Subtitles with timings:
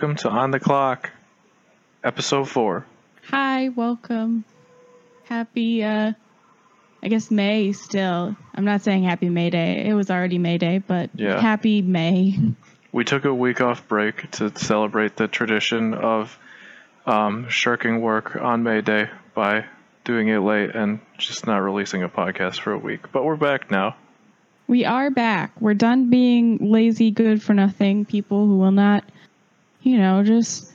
[0.00, 1.10] Welcome to On the Clock,
[2.02, 2.86] episode four.
[3.28, 4.46] Hi, welcome.
[5.24, 6.14] Happy, uh,
[7.02, 8.34] I guess May still.
[8.54, 9.84] I'm not saying happy May Day.
[9.86, 11.38] It was already May Day, but Yeah.
[11.38, 12.38] happy May.
[12.92, 16.38] We took a week off break to celebrate the tradition of
[17.04, 19.66] um, shirking work on May Day by
[20.04, 23.12] doing it late and just not releasing a podcast for a week.
[23.12, 23.96] But we're back now.
[24.66, 25.60] We are back.
[25.60, 29.04] We're done being lazy, good for nothing people who will not,
[29.82, 30.70] you know, just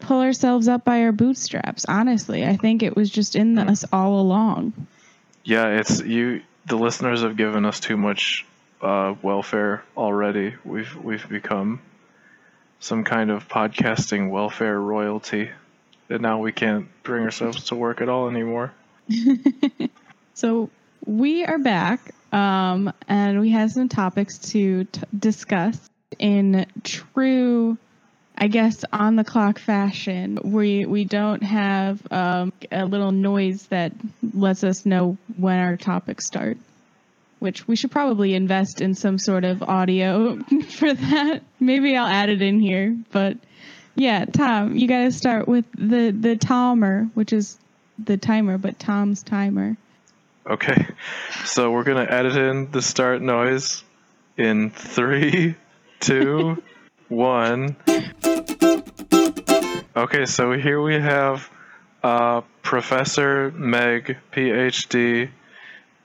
[0.00, 1.84] pull ourselves up by our bootstraps.
[1.86, 4.72] Honestly, I think it was just in us all along.
[5.44, 6.42] Yeah, it's you.
[6.66, 8.46] The listeners have given us too much
[8.82, 10.54] uh, welfare already.
[10.64, 11.80] We've we've become
[12.80, 15.50] some kind of podcasting welfare royalty,
[16.08, 18.72] and now we can't bring ourselves to work at all anymore.
[20.38, 20.70] So
[21.04, 27.76] we are back, um, and we have some topics to t- discuss in true,
[28.40, 30.38] I guess, on the clock fashion.
[30.44, 33.92] We we don't have um, a little noise that
[34.32, 36.56] lets us know when our topics start.
[37.40, 40.36] Which we should probably invest in some sort of audio
[40.70, 41.42] for that.
[41.60, 43.36] Maybe I'll add it in here, but
[43.96, 47.58] yeah, Tom, you got to start with the the timer, which is
[47.98, 49.76] the timer, but Tom's timer.
[50.48, 50.86] Okay,
[51.44, 53.82] so we're gonna edit in the start noise
[54.36, 55.56] in three,
[56.00, 56.62] two,
[57.08, 57.76] one.
[59.96, 61.50] Okay, so here we have
[62.02, 65.30] uh, Professor Meg, PhD,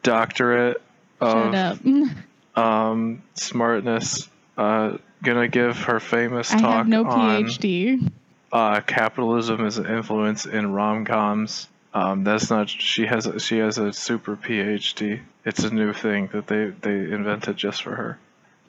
[0.01, 0.81] doctorate
[1.21, 1.53] of
[2.55, 8.11] um, smartness, uh, gonna give her famous I talk have no on PhD.
[8.51, 11.67] uh, capitalism as an influence in rom coms.
[11.93, 12.69] Um, that's not.
[12.69, 13.27] She has.
[13.27, 15.21] A, she has a super PhD.
[15.45, 18.17] It's a new thing that they they invented just for her.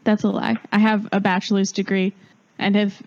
[0.05, 0.57] That's a lie.
[0.71, 2.13] I have a bachelor's degree
[2.59, 3.03] and have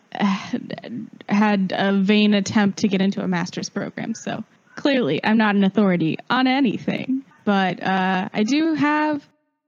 [1.30, 4.14] had a vain attempt to get into a master's program.
[4.14, 4.44] So
[4.76, 7.24] clearly, I'm not an authority on anything.
[7.46, 9.26] But uh, I do have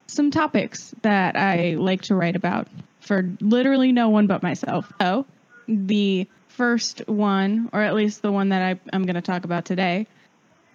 [0.08, 2.68] some topics that I like to write about
[3.00, 4.92] for literally no one but myself.
[5.00, 5.26] Oh,
[5.68, 9.64] the first one, or at least the one that I, I'm going to talk about
[9.64, 10.08] today,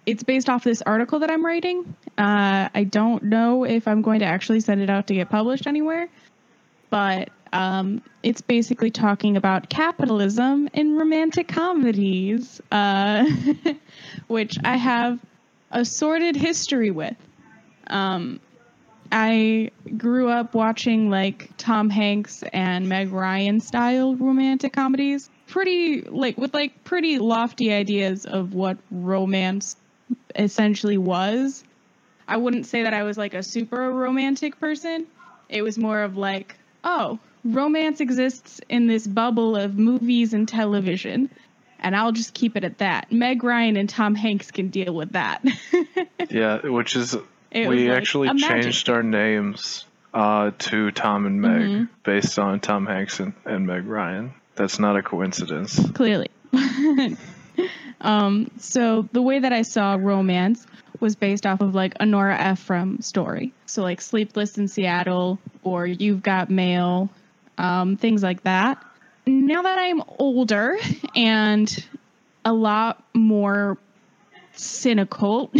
[0.07, 1.95] it's based off this article that I'm writing.
[2.17, 5.67] Uh, I don't know if I'm going to actually send it out to get published
[5.67, 6.09] anywhere,
[6.95, 13.29] but um, it's basically talking about capitalism in romantic comedies, uh,
[14.27, 15.19] which I have
[15.71, 17.17] a sordid history with.
[17.87, 18.39] Um,
[19.11, 26.37] I grew up watching like Tom Hanks and Meg Ryan style romantic comedies, pretty like
[26.37, 29.75] with like pretty lofty ideas of what romance
[30.33, 31.65] essentially was.
[32.25, 35.07] I wouldn't say that I was like a super romantic person.
[35.49, 41.29] It was more of like, oh, romance exists in this bubble of movies and television.
[41.79, 43.11] And I'll just keep it at that.
[43.11, 45.43] Meg Ryan and Tom Hanks can deal with that.
[46.29, 47.15] Yeah, which is
[47.51, 51.89] It we like, actually changed our names uh, to Tom and Meg Mhm.
[52.03, 54.33] based on Tom Hanks and, and Meg Ryan.
[54.55, 55.77] That's not a coincidence.
[55.91, 56.29] clearly.
[58.01, 60.65] um, so the way that I saw romance
[60.99, 63.53] was based off of like a Nora Ephron story.
[63.65, 67.09] So like Sleepless in Seattle or You've Got Mail,
[67.57, 68.81] um, things like that.
[69.25, 70.77] Now that I'm older
[71.15, 71.85] and
[72.45, 73.77] a lot more
[74.53, 75.51] cynical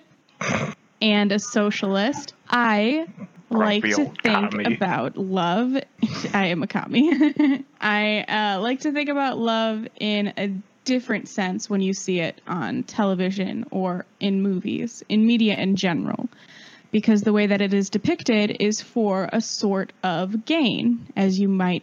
[1.02, 3.06] and a socialist, I
[3.50, 4.74] like to think commie.
[4.74, 5.76] about love.
[6.34, 7.64] I am a commie.
[7.80, 10.50] I uh, like to think about love in a
[10.84, 16.28] different sense when you see it on television or in movies, in media in general.
[16.92, 21.48] Because the way that it is depicted is for a sort of gain, as you
[21.48, 21.82] might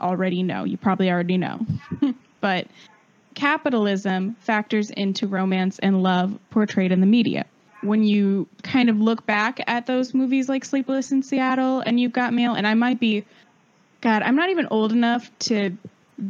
[0.00, 0.64] already know.
[0.64, 1.64] You probably already know.
[2.40, 2.66] but
[3.34, 7.44] capitalism factors into romance and love portrayed in the media.
[7.82, 12.12] When you kind of look back at those movies like Sleepless in Seattle and You've
[12.12, 13.24] Got Mail, and I might be,
[14.00, 15.76] God, I'm not even old enough to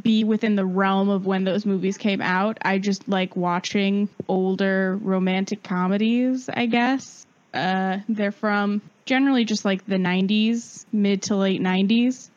[0.02, 2.58] be within the realm of when those movies came out.
[2.62, 7.23] I just like watching older romantic comedies, I guess.
[7.54, 12.28] Uh, they're from generally just like the 90s, mid to late 90s.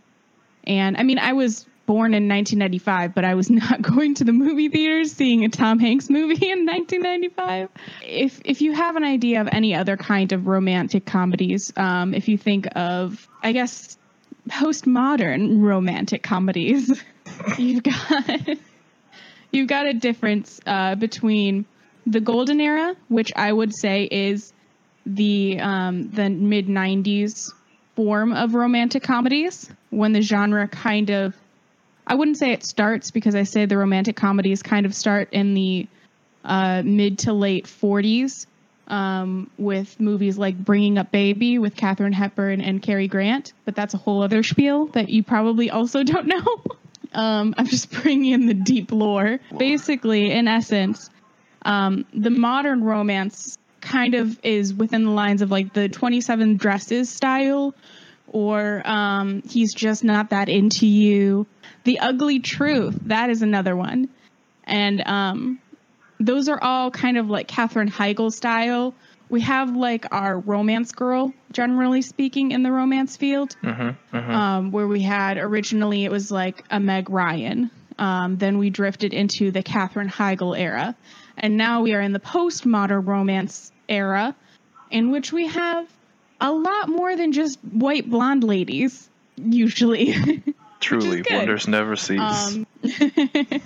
[0.66, 4.34] And I mean, I was born in 1995, but I was not going to the
[4.34, 7.69] movie theaters seeing a Tom Hanks movie in 1995.
[8.04, 12.28] If if you have an idea of any other kind of romantic comedies, um, if
[12.28, 13.98] you think of, I guess,
[14.48, 17.04] postmodern romantic comedies,
[17.58, 18.58] you've got
[19.52, 21.66] you've got a difference uh, between
[22.06, 24.54] the golden era, which I would say is
[25.15, 27.51] the um, the mid '90s
[27.95, 31.33] form of romantic comedies when the genre kind of
[32.06, 35.54] I wouldn't say it starts because I say the romantic comedies kind of start in
[35.54, 35.88] the
[36.45, 38.45] uh, mid to late 40s
[38.88, 43.94] um, with movies like Bringing Up Baby with Katharine Hepburn and Cary Grant, but that's
[43.94, 46.62] a whole other spiel that you probably also don't know.
[47.13, 49.39] um, I'm just bringing in the deep lore.
[49.57, 51.10] Basically, in essence,
[51.63, 57.09] um, the modern romance kind of is within the lines of like the 27 dresses
[57.09, 57.74] style
[58.27, 61.47] or um, he's just not that into you.
[61.85, 64.09] The ugly truth, that is another one.
[64.65, 65.59] And um,
[66.19, 68.94] those are all kind of like Katherine Heigl style.
[69.29, 74.31] We have like our romance girl, generally speaking, in the romance field, Mm-hmm, mm-hmm.
[74.31, 77.71] um, where we had originally it was like a Meg Ryan.
[78.00, 80.95] Um, then we drifted into the Katherine Heigl era.
[81.38, 84.36] And now we are in the postmodern romance era,
[84.89, 85.88] in which we have
[86.42, 90.44] a lot more than just white blonde ladies, usually.
[90.80, 92.19] Truly, wonders never cease.
[92.19, 92.68] Um,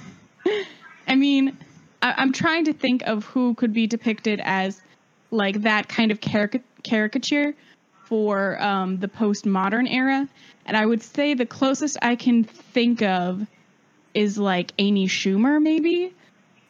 [1.08, 1.58] I mean,
[2.02, 4.82] I, I'm trying to think of who could be depicted as
[5.30, 7.54] like that kind of caric- caricature
[8.06, 10.28] for um, the postmodern era,
[10.66, 13.46] and I would say the closest I can think of
[14.14, 16.14] is like Amy Schumer, maybe.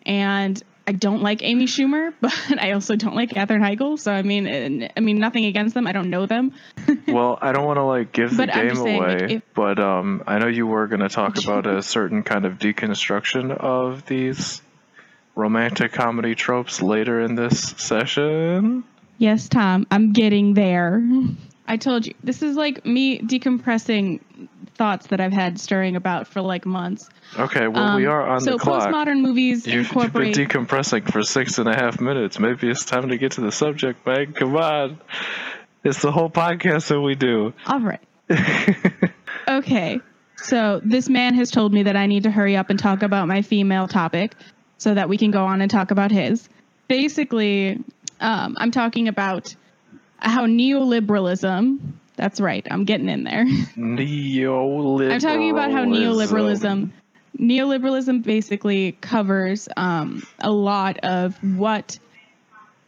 [0.05, 3.97] And I don't like Amy Schumer, but I also don't like Katherine Heigl.
[3.97, 5.87] So I mean, I mean nothing against them.
[5.87, 6.51] I don't know them.
[7.07, 10.21] well, I don't want to like give the game saying, away, like, if- but um,
[10.27, 14.61] I know you were going to talk about a certain kind of deconstruction of these
[15.33, 18.83] romantic comedy tropes later in this session.
[19.17, 21.01] Yes, Tom, I'm getting there.
[21.69, 24.19] I told you, this is like me decompressing
[24.75, 27.09] thoughts that I've had stirring about for like months.
[27.37, 28.83] Okay, well we Um, are on so the clock.
[28.83, 32.39] So postmodern movies You've, you've been decompressing for six and a half minutes.
[32.39, 34.35] Maybe it's time to get to the subject, Meg.
[34.35, 34.99] Come on.
[35.83, 37.53] It's the whole podcast that we do.
[37.65, 38.01] All right.
[39.47, 39.99] Okay.
[40.37, 43.27] So this man has told me that I need to hurry up and talk about
[43.27, 44.33] my female topic
[44.77, 46.47] so that we can go on and talk about his.
[46.87, 47.83] Basically,
[48.19, 49.55] um, I'm talking about
[50.17, 51.79] how neoliberalism,
[52.15, 53.45] that's right, I'm getting in there.
[53.75, 55.11] Neoliberalism.
[55.11, 56.91] I'm talking about how neoliberalism
[57.37, 61.97] neoliberalism basically covers um, a lot of what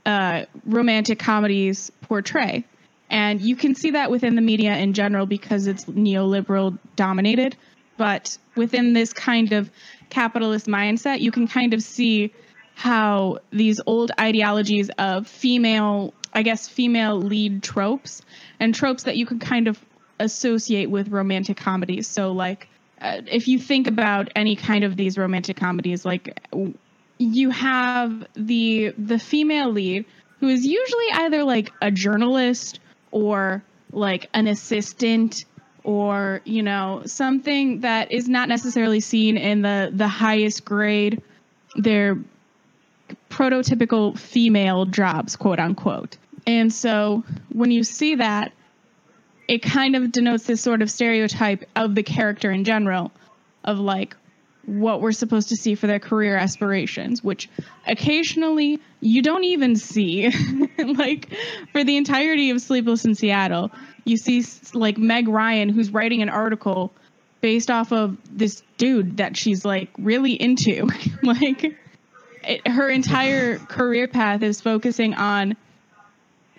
[0.05, 2.63] uh, romantic comedies portray.
[3.09, 7.55] And you can see that within the media in general because it's neoliberal dominated.
[7.95, 9.69] But within this kind of
[10.09, 12.33] capitalist mindset, you can kind of see
[12.75, 18.23] how these old ideologies of female, I guess, female lead tropes
[18.59, 19.79] and tropes that you can kind of
[20.19, 22.07] associate with romantic comedies.
[22.07, 22.67] So, like,
[23.03, 26.39] Uh, if you think about any kind of these romantic comedies, like
[27.17, 30.05] you have the the female lead
[30.39, 32.79] who is usually either like a journalist
[33.11, 33.61] or
[33.91, 35.43] like an assistant
[35.83, 41.21] or you know something that is not necessarily seen in the the highest grade.
[41.75, 42.17] They're
[43.29, 46.17] prototypical female jobs quote unquote.
[46.47, 48.53] And so when you see that
[49.47, 53.11] it kind of denotes this sort of stereotype of the character in general
[53.63, 54.15] of like
[54.65, 57.49] what we're supposed to see for their career aspirations, which
[57.85, 60.31] occasionally you don't even see.
[60.77, 61.29] like
[61.71, 63.71] for the entirety of Sleepless in Seattle,
[64.05, 66.93] you see like Meg Ryan who's writing an article
[67.41, 70.89] based off of this dude that she's like really into.
[71.23, 71.75] like
[72.43, 75.57] it, her entire career path is focusing on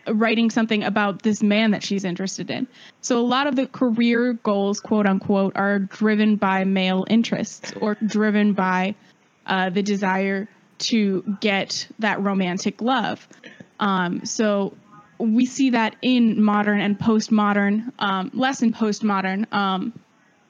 [0.06, 2.66] writing something about this man that she's interested in.
[3.00, 7.94] So a lot of the career goals, quote unquote, are driven by male interests or
[7.94, 8.94] driven by
[9.46, 13.26] uh, the desire to get that romantic love.
[13.80, 14.75] Um, so
[15.18, 19.92] we see that in modern and postmodern, um, less in postmodern, um,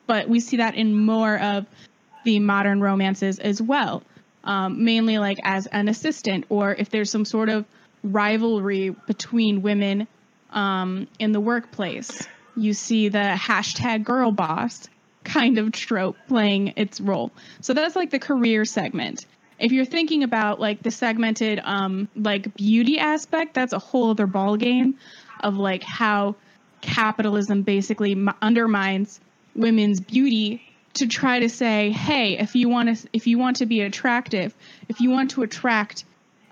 [0.06, 1.66] but we see that in more of
[2.24, 4.02] the modern romances as well.
[4.42, 7.64] Um, mainly like as an assistant, or if there's some sort of
[8.04, 10.06] rivalry between women
[10.50, 12.28] um, in the workplace.
[12.56, 14.88] You see the hashtag girl boss
[15.24, 17.32] kind of trope playing its role.
[17.60, 19.26] So that's like the career segment.
[19.58, 24.26] If you're thinking about like the segmented um, like beauty aspect, that's a whole other
[24.26, 24.98] ball game
[25.40, 26.36] of like how
[26.80, 29.20] capitalism basically undermines
[29.54, 30.62] women's beauty
[30.94, 34.54] to try to say, hey, if you want to if you want to be attractive,
[34.88, 36.04] if you want to attract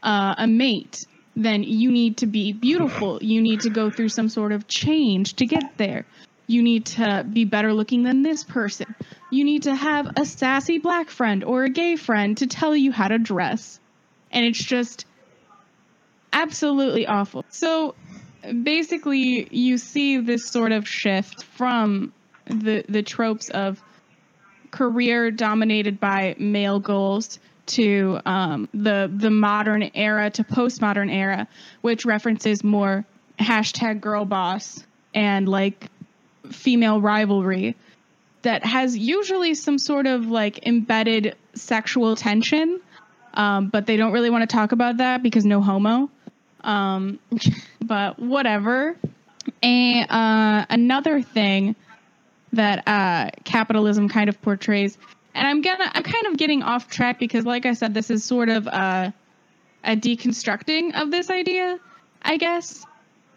[0.03, 3.23] uh, a mate, then you need to be beautiful.
[3.23, 6.05] You need to go through some sort of change to get there.
[6.47, 8.95] You need to be better looking than this person.
[9.31, 12.93] You need to have a sassy black friend or a gay friend to tell you
[12.93, 13.81] how to dress.
[14.31, 15.07] And it's just
[16.33, 17.45] absolutely awful.
[17.49, 17.95] So
[18.63, 22.13] basically you see this sort of shift from
[22.47, 23.81] the the tropes of
[24.71, 31.47] career dominated by male goals to um, the the modern era to postmodern era,
[31.81, 33.05] which references more
[33.39, 35.89] hashtag girl boss and like
[36.51, 37.77] female rivalry
[38.43, 42.81] that has usually some sort of like embedded sexual tension,
[43.35, 46.11] um, but they don't really want to talk about that because no homo.
[46.63, 47.19] Um,
[47.81, 48.97] but whatever.
[49.63, 51.77] And uh, another thing
[52.53, 54.99] that uh, capitalism kind of portrays,
[55.35, 58.25] and I'm gonna I'm kind of getting off track because, like I said, this is
[58.25, 59.15] sort of a,
[59.85, 61.79] a deconstructing of this idea,
[62.21, 62.85] I guess.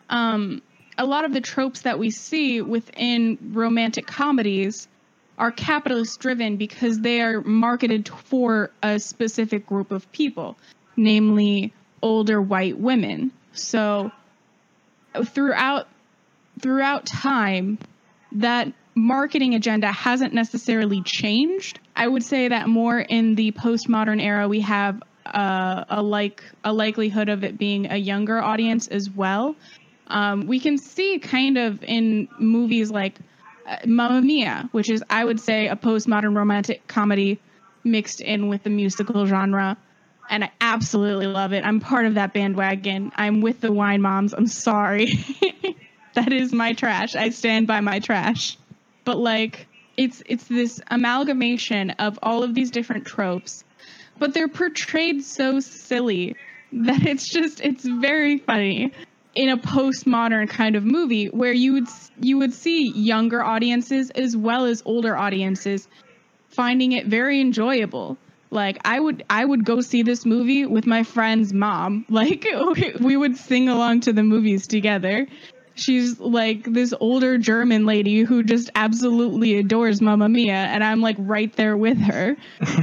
[0.09, 0.61] Um,
[0.97, 4.87] a lot of the tropes that we see within romantic comedies
[5.37, 10.57] are capitalist driven because they are marketed for a specific group of people,
[10.95, 13.31] namely older white women.
[13.51, 14.11] So
[15.25, 15.87] throughout
[16.59, 17.77] throughout time
[18.31, 21.79] that marketing agenda hasn't necessarily changed.
[21.95, 26.71] I would say that more in the postmodern era we have uh, a like a
[26.71, 29.55] likelihood of it being a younger audience as well.
[30.07, 33.15] Um, we can see kind of in movies like
[33.67, 37.39] uh, Mamma Mia, which is I would say a postmodern romantic comedy
[37.83, 39.77] mixed in with the musical genre.
[40.29, 41.63] And I absolutely love it.
[41.63, 43.11] I'm part of that bandwagon.
[43.15, 44.33] I'm with the wine moms.
[44.33, 45.23] I'm sorry.
[46.15, 47.15] that is my trash.
[47.15, 48.57] I stand by my trash.
[49.03, 53.63] But like it's it's this amalgamation of all of these different tropes,
[54.19, 56.35] but they're portrayed so silly
[56.71, 58.91] that it's just it's very funny
[59.33, 61.87] in a postmodern kind of movie where you would
[62.19, 65.87] you would see younger audiences as well as older audiences
[66.49, 68.17] finding it very enjoyable.
[68.51, 72.05] Like i would i would go see this movie with my friend's mom.
[72.09, 72.45] Like
[72.99, 75.27] we would sing along to the movies together
[75.75, 81.15] she's like this older german lady who just absolutely adores mamma mia and i'm like
[81.20, 82.36] right there with her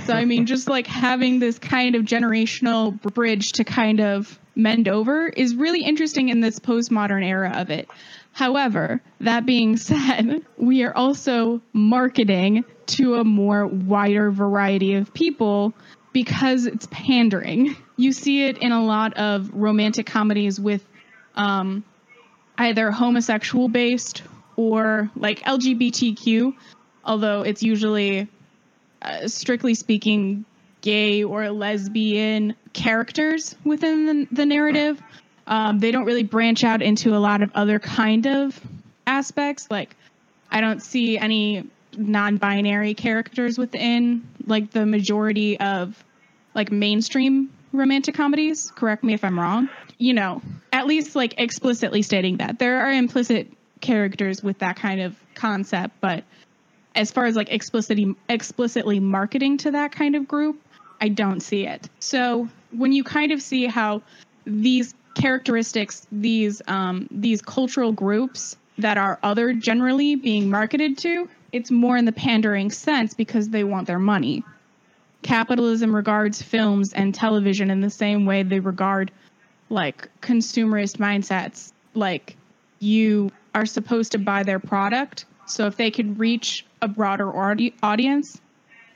[0.06, 4.88] so i mean just like having this kind of generational bridge to kind of mend
[4.88, 7.88] over is really interesting in this postmodern era of it.
[8.32, 15.72] However, that being said, we are also marketing to a more wider variety of people
[16.12, 17.76] because it's pandering.
[17.96, 20.84] You see it in a lot of romantic comedies with
[21.34, 21.84] um,
[22.58, 24.22] either homosexual based
[24.56, 26.54] or like LGBTQ,
[27.04, 28.28] although it's usually,
[29.02, 30.44] uh, strictly speaking,
[30.80, 35.00] gay or lesbian characters within the, the narrative.
[35.46, 38.60] Um, they don't really branch out into a lot of other kind of
[39.06, 39.68] aspects.
[39.70, 39.96] Like,
[40.50, 41.64] I don't see any
[41.96, 46.02] non-binary characters within like the majority of
[46.54, 48.70] like mainstream romantic comedies.
[48.74, 49.68] Correct me if I'm wrong.
[50.02, 50.42] You know,
[50.72, 53.46] at least like explicitly stating that there are implicit
[53.80, 56.24] characters with that kind of concept, but
[56.96, 60.60] as far as like explicitly explicitly marketing to that kind of group,
[61.00, 61.88] I don't see it.
[62.00, 64.02] So when you kind of see how
[64.44, 71.70] these characteristics, these um, these cultural groups that are other generally being marketed to, it's
[71.70, 74.42] more in the pandering sense because they want their money.
[75.22, 79.12] Capitalism regards films and television in the same way they regard
[79.72, 81.72] like consumerist mindsets.
[81.94, 82.36] Like
[82.78, 87.74] you are supposed to buy their product, so if they can reach a broader audi-
[87.82, 88.40] audience,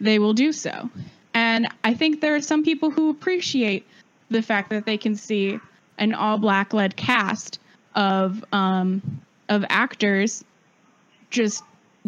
[0.01, 0.91] they will do so.
[1.35, 3.87] And I think there are some people who appreciate
[4.31, 5.59] the fact that they can see
[5.99, 7.59] an all black led cast
[7.95, 10.45] of um, of actors
[11.31, 11.63] just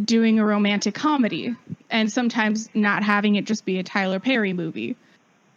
[0.05, 1.55] doing a romantic comedy
[1.91, 4.97] and sometimes not having it just be a Tyler Perry movie.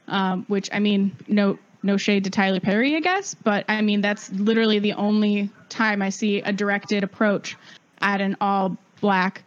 [0.08, 4.02] Um, which I mean, no no shade to Tyler Perry, I guess, but I mean
[4.02, 7.58] that's literally the only time I see a directed approach
[8.02, 9.44] at an all black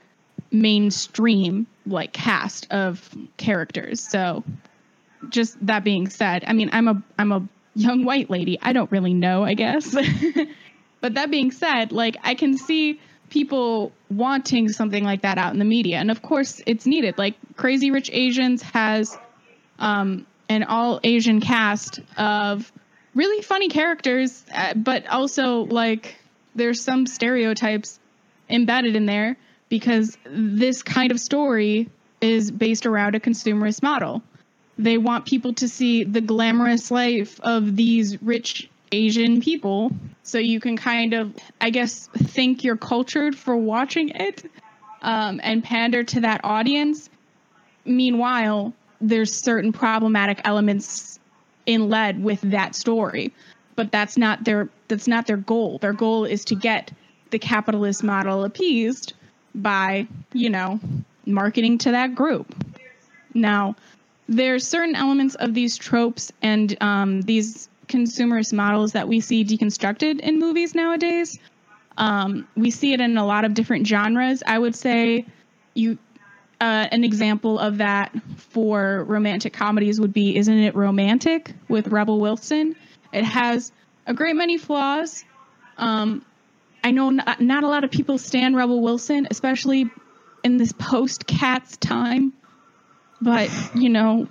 [0.50, 4.00] mainstream like cast of characters.
[4.00, 4.45] So
[5.29, 8.59] just that being said, I mean, I'm a I'm a young white lady.
[8.61, 9.95] I don't really know, I guess.
[11.00, 13.00] but that being said, like I can see
[13.31, 15.97] people wanting something like that out in the media.
[15.97, 17.19] And of course, it's needed.
[17.19, 19.17] Like Crazy Rich Asians has
[19.79, 22.73] um, an all Asian cast of
[23.14, 26.16] really funny characters, uh, but also like
[26.54, 27.99] there's some stereotypes
[28.49, 29.37] embedded in there
[29.68, 31.88] because this kind of story
[32.20, 34.23] is based around a consumerist model.
[34.78, 39.90] They want people to see the glamorous life of these rich Asian people.
[40.23, 44.44] So you can kind of, I guess, think you're cultured for watching it
[45.02, 47.11] um, and pander to that audience.
[47.84, 48.73] Meanwhile,
[49.08, 51.18] there's certain problematic elements
[51.66, 53.32] in lead with that story,
[53.76, 55.78] but that's not their that's not their goal.
[55.78, 56.90] Their goal is to get
[57.30, 59.14] the capitalist model appeased
[59.54, 60.80] by, you know,
[61.26, 62.54] marketing to that group.
[63.34, 63.76] Now,
[64.28, 70.20] there's certain elements of these tropes and um, these consumerist models that we see deconstructed
[70.20, 71.38] in movies nowadays.
[71.99, 74.42] Um, we see it in a lot of different genres.
[74.46, 75.26] I would say
[75.75, 75.99] you
[76.64, 82.18] uh, an example of that for romantic comedies would be Isn't It Romantic with Rebel
[82.18, 82.75] Wilson.
[83.12, 83.71] It has
[84.06, 85.26] a great many flaws.
[85.76, 86.25] Um,
[86.83, 89.90] I know not, not a lot of people stand Rebel Wilson, especially
[90.42, 92.33] in this post Cats time.
[93.21, 94.26] But, you know.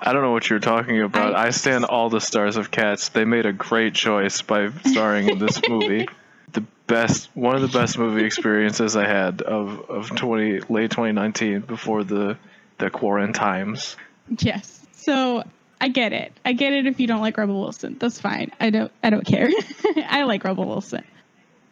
[0.00, 1.34] I don't know what you're talking about.
[1.34, 3.08] I, I stand all the stars of Cats.
[3.08, 6.06] They made a great choice by starring in this movie.
[6.52, 11.60] the best, one of the best movie experiences I had of, of 20, late 2019
[11.60, 12.36] before the,
[12.78, 13.96] the quarantine times.
[14.38, 14.84] Yes.
[14.92, 15.44] So
[15.80, 16.32] I get it.
[16.44, 17.96] I get it if you don't like Rebel Wilson.
[17.98, 18.52] That's fine.
[18.58, 19.50] I don't I don't care.
[20.08, 21.04] I like Rebel Wilson.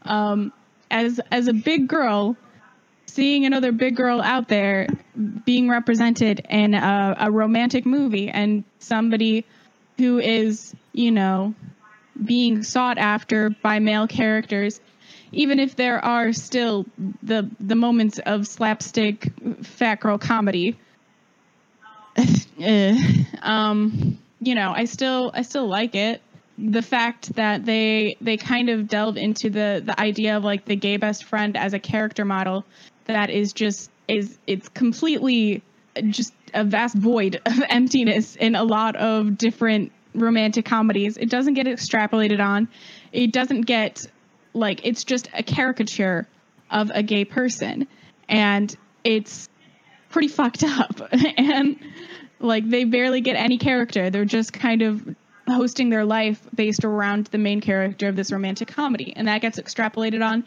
[0.02, 0.52] Um
[0.90, 2.36] as as a big girl,
[3.06, 4.86] seeing another big girl out there
[5.44, 9.46] being represented in a, a romantic movie and somebody
[9.98, 11.54] who is, you know,
[12.22, 14.80] being sought after by male characters,
[15.32, 16.86] even if there are still
[17.22, 20.78] the the moments of slapstick fat girl comedy.
[22.16, 22.94] uh,
[23.42, 26.22] um, you know, I still I still like it.
[26.58, 30.76] The fact that they they kind of delve into the the idea of like the
[30.76, 32.64] gay best friend as a character model
[33.06, 35.62] that is just is it's completely
[36.08, 41.16] just a vast void of emptiness in a lot of different romantic comedies.
[41.16, 42.68] It doesn't get extrapolated on.
[43.12, 44.06] It doesn't get
[44.54, 46.26] like it's just a caricature
[46.70, 47.86] of a gay person
[48.28, 49.48] and it's
[50.10, 51.00] pretty fucked up
[51.36, 51.78] and
[52.40, 54.10] like they barely get any character.
[54.10, 55.16] They're just kind of
[55.48, 59.58] hosting their life based around the main character of this romantic comedy and that gets
[59.58, 60.44] extrapolated on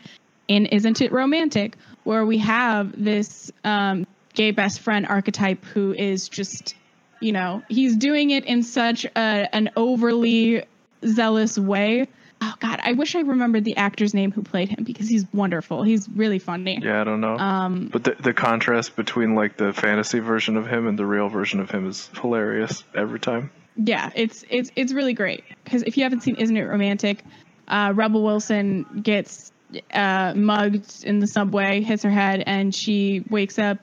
[0.48, 6.30] in Isn't It Romantic where we have this um, gay best friend archetype who is
[6.30, 6.76] just,
[7.20, 10.64] you know, he's doing it in such a, an overly
[11.06, 12.08] zealous way.
[12.42, 15.84] Oh God, I wish I remembered the actor's name who played him because he's wonderful.
[15.84, 16.80] He's really funny.
[16.82, 17.38] Yeah, I don't know.
[17.38, 21.30] Um, but the the contrast between like the fantasy version of him and the real
[21.30, 23.52] version of him is hilarious every time.
[23.78, 27.24] Yeah, it's it's it's really great because if you haven't seen Isn't It Romantic,
[27.68, 29.52] uh, Rebel Wilson gets
[29.92, 33.80] uh, mugged in the subway, hits her head, and she wakes up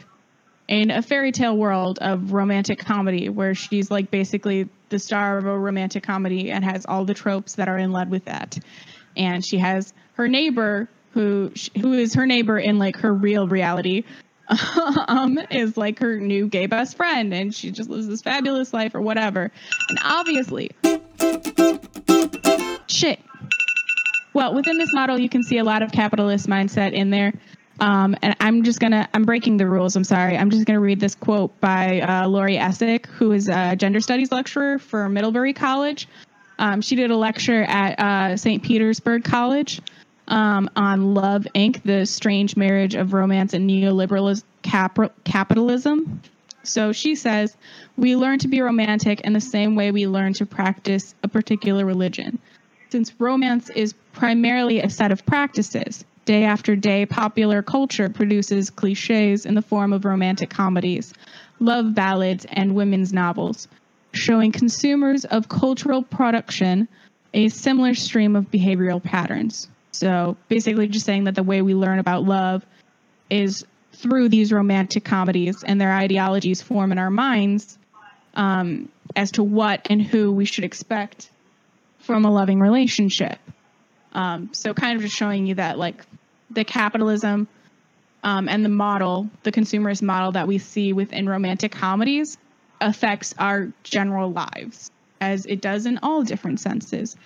[0.68, 5.46] in a fairy tale world of romantic comedy where she's like basically the star of
[5.46, 8.58] a romantic comedy and has all the tropes that are in lead with that.
[9.16, 14.04] And she has her neighbor who who is her neighbor in like her real reality
[15.08, 18.94] um, is like her new gay best friend and she just lives this fabulous life
[18.94, 19.50] or whatever.
[19.88, 20.70] And obviously
[22.86, 23.18] shit
[24.34, 27.34] well, within this model, you can see a lot of capitalist mindset in there.
[27.82, 29.96] Um, and I'm just gonna, I'm breaking the rules.
[29.96, 30.38] I'm sorry.
[30.38, 34.30] I'm just gonna read this quote by uh, Laurie Essig, who is a gender studies
[34.30, 36.06] lecturer for Middlebury College.
[36.60, 38.62] Um, she did a lecture at uh, St.
[38.62, 39.80] Petersburg College
[40.28, 46.22] um, on Love Inc., the strange marriage of romance and Neoliberalism cap- capitalism.
[46.62, 47.56] So she says,
[47.96, 51.84] We learn to be romantic in the same way we learn to practice a particular
[51.84, 52.38] religion.
[52.90, 59.46] Since romance is primarily a set of practices, day after day, popular culture produces cliches
[59.46, 61.12] in the form of romantic comedies,
[61.58, 63.68] love ballads, and women's novels,
[64.12, 66.88] showing consumers of cultural production
[67.34, 69.68] a similar stream of behavioral patterns.
[69.92, 72.64] So basically, just saying that the way we learn about love
[73.30, 77.78] is through these romantic comedies and their ideologies form in our minds
[78.34, 81.30] um, as to what and who we should expect
[81.98, 83.38] from a loving relationship.
[84.12, 86.04] Um, so kind of just showing you that like
[86.54, 87.48] the capitalism
[88.24, 92.38] um, and the model, the consumerist model that we see within romantic comedies
[92.80, 97.16] affects our general lives as it does in all different senses.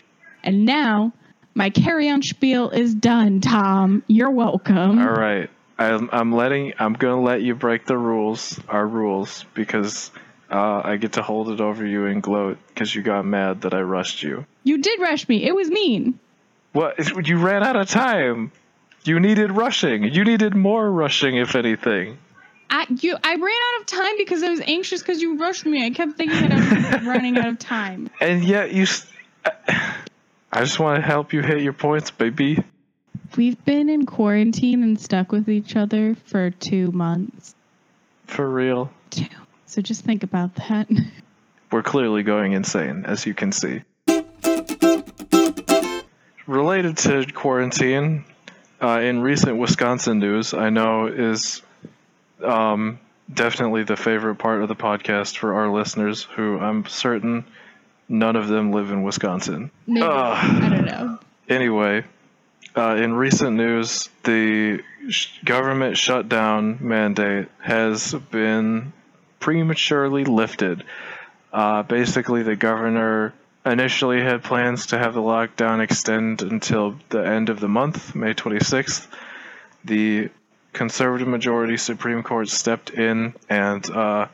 [0.42, 1.12] And now
[1.54, 4.02] my carry on spiel is done, Tom.
[4.06, 4.98] You're welcome.
[4.98, 5.50] All right.
[5.78, 10.10] I'm, I'm letting, I'm going to let you break the rules, our rules, because
[10.50, 13.74] uh, I get to hold it over you and gloat because you got mad that
[13.74, 14.46] I rushed you.
[14.64, 15.44] You did rush me.
[15.44, 16.18] It was mean.
[16.72, 16.96] What?
[17.26, 18.52] You ran out of time.
[19.06, 20.02] You needed rushing.
[20.02, 22.18] You needed more rushing, if anything.
[22.68, 25.86] I you I ran out of time because I was anxious because you rushed me.
[25.86, 28.10] I kept thinking that I was running out of time.
[28.20, 28.86] And yet you.
[29.44, 32.58] I just want to help you hit your points, baby.
[33.36, 37.54] We've been in quarantine and stuck with each other for two months.
[38.26, 38.90] For real.
[39.10, 39.26] Two.
[39.66, 40.88] So just think about that.
[41.70, 43.82] We're clearly going insane, as you can see.
[46.46, 48.24] related to quarantine,
[48.82, 51.62] uh, in recent Wisconsin news, I know is
[52.42, 52.98] um,
[53.32, 57.44] definitely the favorite part of the podcast for our listeners, who I'm certain
[58.08, 59.70] none of them live in Wisconsin.
[59.86, 60.06] Maybe.
[60.06, 60.62] Ugh.
[60.62, 61.18] I don't know.
[61.48, 62.04] Anyway,
[62.76, 68.92] uh, in recent news, the sh- government shutdown mandate has been
[69.40, 70.84] prematurely lifted.
[71.52, 73.32] Uh, basically, the governor
[73.66, 78.34] initially had plans to have the lockdown extend until the end of the month, May
[78.34, 79.06] 26th.
[79.84, 80.30] The
[80.72, 84.28] conservative majority Supreme Court stepped in and uh,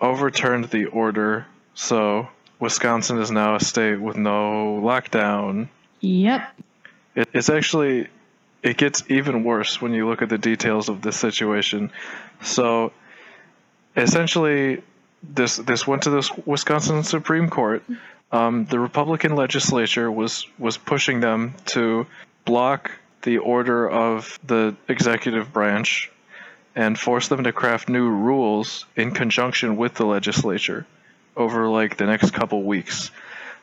[0.00, 1.46] overturned the order.
[1.74, 2.28] So,
[2.58, 5.68] Wisconsin is now a state with no lockdown.
[6.00, 6.42] Yep.
[7.14, 8.08] It, it's actually
[8.62, 11.90] it gets even worse when you look at the details of this situation.
[12.42, 12.92] So
[13.96, 14.82] essentially,
[15.22, 17.82] this this went to the Wisconsin Supreme Court.
[18.32, 22.06] Um, the Republican legislature was was pushing them to
[22.44, 26.10] block the order of the executive branch
[26.74, 30.86] and force them to craft new rules in conjunction with the legislature
[31.36, 33.10] over like the next couple weeks.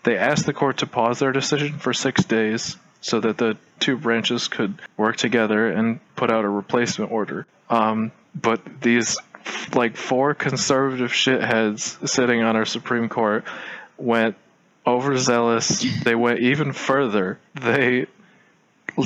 [0.04, 3.98] They asked the court to pause their decision for six days so that the two
[3.98, 7.46] branches could work together and put out a replacement order.
[7.70, 9.18] Um, but these
[9.74, 13.46] like four conservative shitheads sitting on our Supreme Court
[13.98, 14.36] went
[14.88, 15.86] overzealous.
[16.04, 17.38] they went even further.
[17.54, 18.08] They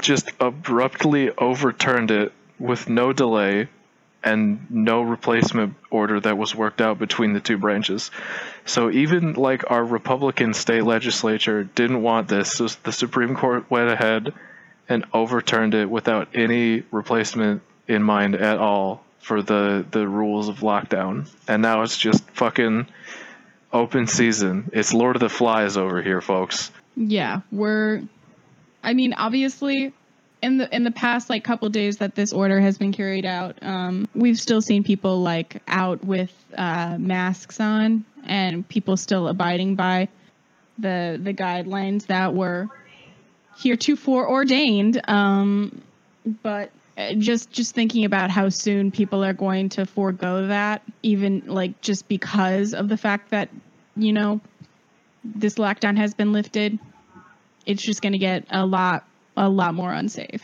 [0.02, 3.67] just abruptly overturned it with no delay
[4.24, 8.12] and no replacement order that was worked out between the two branches.
[8.65, 13.89] So even like our Republican state legislature didn't want this, so the Supreme Court went
[13.89, 14.34] ahead
[14.88, 20.60] and overturned it without any replacement in mind at all for the the rules of
[20.60, 21.28] lockdown.
[21.48, 22.88] And now it's just fucking
[23.73, 24.69] open season.
[24.73, 26.71] It's Lord of the Flies over here, folks.
[26.95, 28.03] Yeah, we're.
[28.84, 29.93] I mean, obviously,
[30.41, 33.57] in the in the past like couple days that this order has been carried out,
[33.62, 39.75] um, we've still seen people like out with uh, masks on and people still abiding
[39.75, 40.07] by
[40.77, 42.69] the the guidelines that were
[43.57, 45.01] heretofore ordained.
[45.07, 45.81] Um,
[46.43, 46.71] but
[47.17, 52.08] just just thinking about how soon people are going to forego that, even like just
[52.08, 53.49] because of the fact that
[53.95, 54.41] you know
[55.23, 56.77] this lockdown has been lifted,
[57.65, 59.06] it's just going to get a lot
[59.38, 60.41] a lot more unsafe.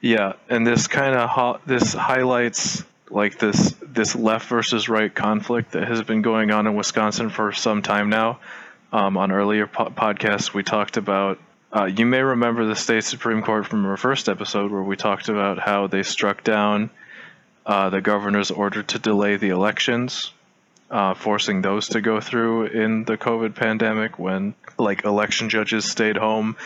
[0.00, 5.72] Yeah, and this kind of ho- this highlights like this this left versus right conflict
[5.72, 8.40] that has been going on in Wisconsin for some time now.
[8.92, 11.38] Um, on earlier po- podcasts, we talked about.
[11.72, 15.28] Uh, you may remember the state supreme court from our first episode where we talked
[15.28, 16.90] about how they struck down
[17.64, 20.32] uh, the governor's order to delay the elections,
[20.90, 26.16] uh, forcing those to go through in the COVID pandemic when like election judges stayed
[26.16, 26.56] home,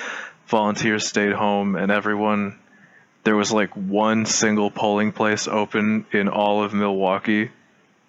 [0.47, 2.59] volunteers stayed home, and everyone
[3.25, 7.51] there was like one single polling place open in all of Milwaukee,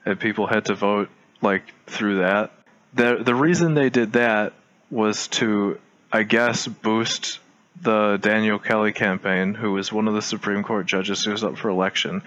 [0.05, 1.10] and people had to vote
[1.41, 2.51] like through that.
[2.93, 4.53] the The reason they did that
[4.91, 5.79] was to,
[6.15, 7.39] I guess, boost
[7.82, 11.58] the Daniel Kelly campaign, who was one of the Supreme Court judges who was up
[11.58, 12.21] for election.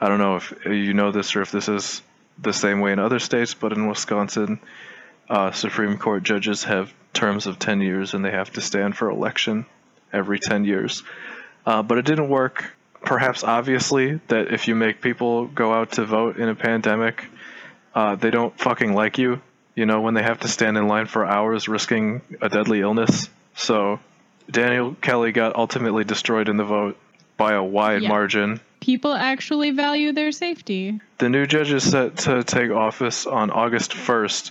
[0.00, 2.00] I don't know if you know this or if this is
[2.38, 4.58] the same way in other states, but in Wisconsin,
[5.28, 9.10] uh, Supreme Court judges have terms of 10 years and they have to stand for
[9.10, 9.66] election
[10.14, 11.02] every 10 years.
[11.66, 12.72] Uh, but it didn't work.
[13.02, 17.26] Perhaps obviously that if you make people go out to vote in a pandemic,
[17.94, 19.42] uh, they don't fucking like you.
[19.76, 23.28] You know when they have to stand in line for hours risking a deadly illness.
[23.54, 24.00] So
[24.50, 26.96] Daniel Kelly got ultimately destroyed in the vote
[27.36, 28.08] by a wide Yeah.
[28.08, 28.60] margin.
[28.80, 31.00] People actually value their safety.
[31.18, 34.50] The new judge is set to take office on August 1st.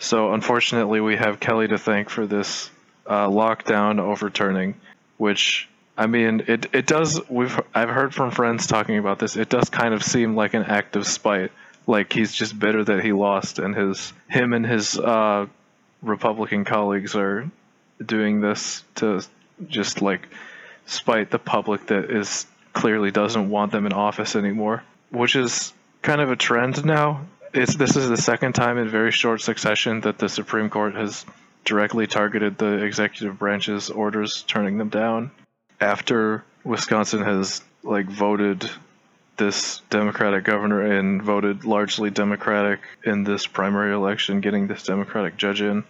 [0.00, 2.70] So unfortunately, we have Kelly to thank for this
[3.06, 4.74] uh, lockdown overturning,
[5.18, 7.20] which I mean, it it does.
[7.28, 9.36] We've I've heard from friends talking about this.
[9.36, 11.50] It does kind of seem like an act of spite,
[11.88, 15.46] like he's just bitter that he lost, and his him and his uh,
[16.02, 17.50] Republican colleagues are
[18.04, 19.24] doing this to
[19.66, 20.28] just like
[20.86, 25.72] spite the public that is clearly doesn't want them in office anymore, which is
[26.02, 27.26] kind of a trend now.
[27.54, 31.24] It's this is the second time in very short succession that the Supreme Court has
[31.64, 35.30] directly targeted the executive branch's orders, turning them down
[35.80, 38.70] after Wisconsin has like voted
[39.38, 45.62] this Democratic governor and voted largely Democratic in this primary election, getting this Democratic judge
[45.62, 45.84] in.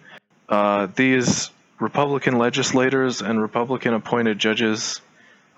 [0.47, 5.01] Uh, these Republican legislators and Republican appointed judges,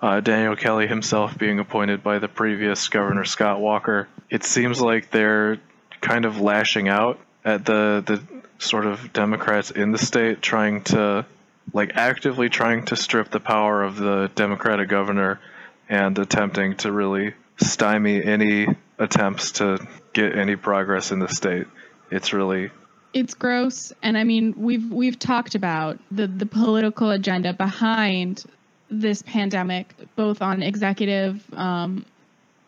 [0.00, 5.10] uh, Daniel Kelly himself being appointed by the previous Governor Scott Walker, it seems like
[5.10, 5.58] they're
[6.00, 8.22] kind of lashing out at the the
[8.58, 11.26] sort of Democrats in the state, trying to
[11.72, 15.40] like actively trying to strip the power of the Democratic governor
[15.88, 18.66] and attempting to really stymie any
[18.98, 19.78] attempts to
[20.12, 21.66] get any progress in the state.
[22.10, 22.70] It's really
[23.12, 28.44] it's gross and i mean we've we've talked about the the political agenda behind
[28.90, 32.04] this pandemic both on executive um,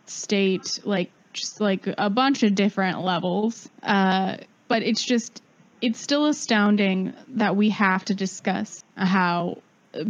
[0.06, 4.36] state like just like a bunch of different levels uh,
[4.68, 5.42] but it's just
[5.80, 9.58] it's still astounding that we have to discuss how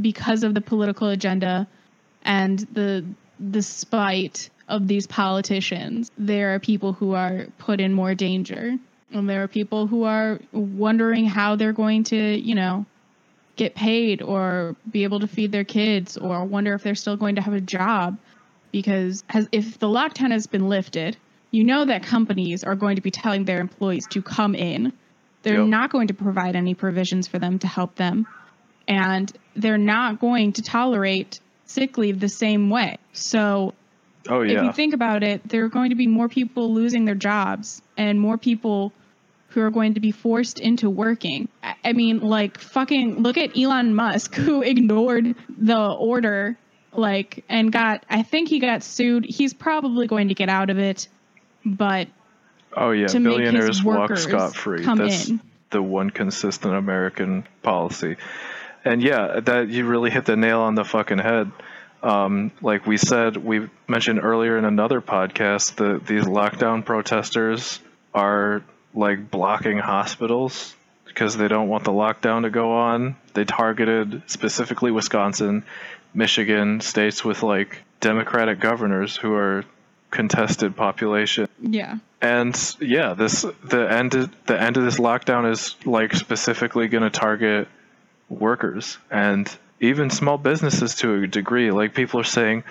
[0.01, 1.67] because of the political agenda
[2.23, 3.05] and the
[3.41, 6.11] the spite of these politicians.
[6.17, 8.79] There are people who are put in more danger
[9.13, 12.87] and there are people who are wondering how they're going to you know
[13.57, 17.37] get paid or be able to feed their kids or wonder if they're still going
[17.37, 18.19] to have a job.
[18.73, 21.17] Because as, if the lockdown has been lifted
[21.55, 24.93] you know that companies are going to be telling their employees to come in.
[25.43, 25.69] They're yep.
[25.69, 28.27] not going to provide any provisions for them to help them.
[28.89, 32.99] And they're not going to tolerate sick leave the same way.
[33.13, 33.73] So
[34.29, 34.59] oh, yeah.
[34.59, 37.83] if you think about it there are going to be more people losing their jobs
[37.97, 38.93] and more people
[39.55, 41.49] who are going to be forced into working.
[41.85, 46.59] I mean, like, fucking look at Elon Musk, who ignored the order,
[46.93, 49.25] like, and got, I think he got sued.
[49.25, 51.09] He's probably going to get out of it,
[51.65, 52.09] but.
[52.77, 54.85] Oh, yeah, billionaires walk scot free.
[54.85, 55.41] That's in.
[55.71, 58.17] the one consistent American policy.
[58.85, 61.53] And yeah, that you really hit the nail on the fucking head.
[62.05, 67.81] Um, like we said, we mentioned earlier in another podcast that these lockdown protesters
[68.13, 68.63] are
[68.95, 70.75] like blocking hospitals
[71.07, 73.17] because they don't want the lockdown to go on.
[73.33, 75.65] They targeted specifically Wisconsin,
[76.13, 79.65] Michigan, states with like Democratic governors who are
[80.11, 81.49] contested population.
[81.59, 81.97] Yeah.
[82.21, 84.13] And yeah, this the end
[84.45, 87.67] the end of this lockdown is like specifically going to target
[88.29, 91.71] workers and even small businesses to a degree.
[91.71, 92.65] Like people are saying,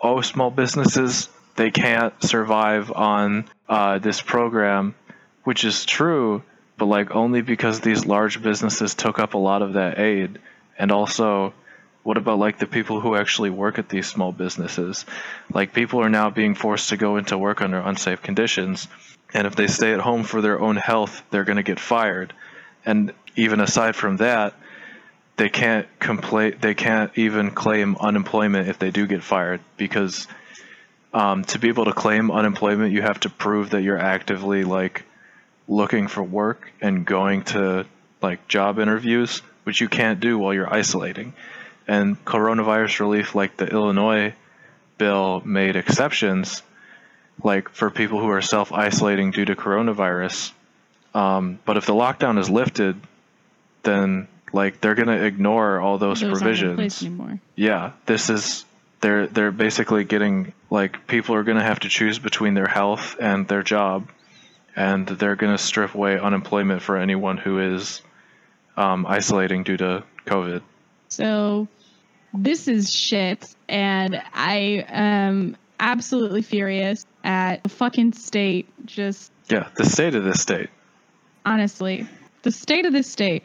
[0.00, 4.94] "Oh, small businesses they can't survive on uh, this program
[5.46, 6.42] which is true,
[6.76, 10.40] but like only because these large businesses took up a lot of that aid.
[10.76, 11.54] And also,
[12.02, 15.06] what about like the people who actually work at these small businesses?
[15.54, 18.88] Like people are now being forced to go into work under unsafe conditions.
[19.32, 22.32] And if they stay at home for their own health, they're going to get fired.
[22.84, 24.54] And even aside from that,
[25.36, 26.56] they can't complain.
[26.60, 30.26] They can't even claim unemployment if they do get fired because
[31.12, 35.04] um, to be able to claim unemployment, you have to prove that you're actively like
[35.68, 37.86] looking for work and going to
[38.22, 41.34] like job interviews, which you can't do while you're isolating.
[41.86, 44.34] And coronavirus relief, like the Illinois
[44.98, 46.62] bill, made exceptions,
[47.44, 50.52] like for people who are self isolating due to coronavirus.
[51.14, 52.96] Um, but if the lockdown is lifted,
[53.82, 57.06] then like they're gonna ignore all those, those provisions.
[57.54, 58.64] Yeah, this is
[59.00, 63.46] they're they're basically getting like people are gonna have to choose between their health and
[63.46, 64.08] their job
[64.76, 68.02] and they're going to strip away unemployment for anyone who is
[68.76, 70.60] um, isolating due to COVID.
[71.08, 71.66] So
[72.34, 78.68] this is shit, and I am absolutely furious at the fucking state.
[78.84, 80.68] Just yeah, the state of this state.
[81.46, 82.06] Honestly,
[82.42, 83.44] the state of this state.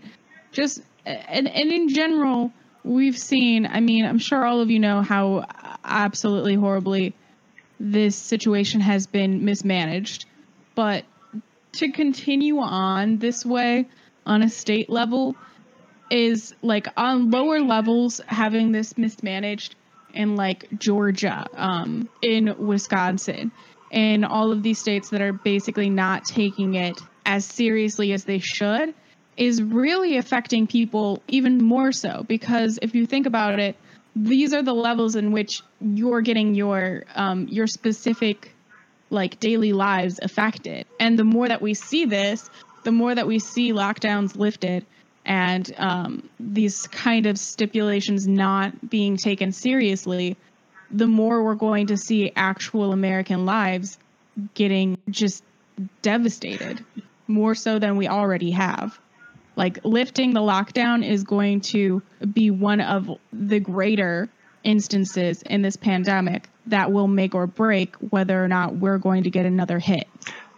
[0.51, 2.51] Just and and in general,
[2.83, 3.65] we've seen.
[3.65, 5.45] I mean, I'm sure all of you know how
[5.83, 7.13] absolutely horribly
[7.79, 10.25] this situation has been mismanaged,
[10.75, 11.03] but
[11.73, 13.87] to continue on this way
[14.25, 15.35] on a state level
[16.11, 19.75] is like on lower levels having this mismanaged
[20.13, 23.51] in like Georgia, um, in Wisconsin,
[23.91, 28.39] in all of these states that are basically not taking it as seriously as they
[28.39, 28.93] should
[29.37, 33.75] is really affecting people even more so because if you think about it,
[34.15, 38.53] these are the levels in which you're getting your um, your specific
[39.09, 40.85] like daily lives affected.
[40.99, 42.49] And the more that we see this,
[42.83, 44.85] the more that we see lockdowns lifted
[45.25, 50.35] and um, these kind of stipulations not being taken seriously,
[50.89, 53.97] the more we're going to see actual American lives
[54.53, 55.43] getting just
[56.01, 56.83] devastated,
[57.27, 58.99] more so than we already have.
[59.55, 62.01] Like lifting the lockdown is going to
[62.33, 64.29] be one of the greater
[64.63, 69.29] instances in this pandemic that will make or break whether or not we're going to
[69.29, 70.07] get another hit.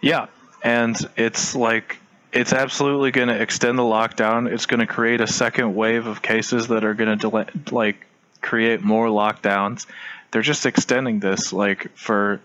[0.02, 0.28] Yeah.
[0.64, 1.98] And it's like,
[2.32, 4.52] it's absolutely going to extend the lockdown.
[4.52, 8.06] It's going to create a second wave of cases that are going to delay, like
[8.42, 9.86] create more lockdowns.
[10.32, 12.42] They're just extending this like for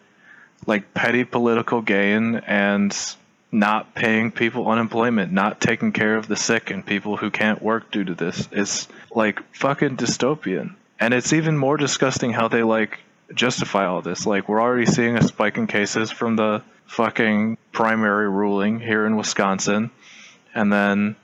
[0.66, 2.96] like petty political gain and
[3.50, 7.90] not paying people unemployment, not taking care of the sick and people who can't work
[7.90, 8.48] due to this.
[8.52, 10.74] It's like fucking dystopian.
[11.00, 12.98] And it's even more disgusting how they like
[13.34, 14.26] justify all this.
[14.26, 19.16] Like we're already seeing a spike in cases from the fucking primary ruling here in
[19.16, 19.90] Wisconsin.
[20.54, 21.16] And then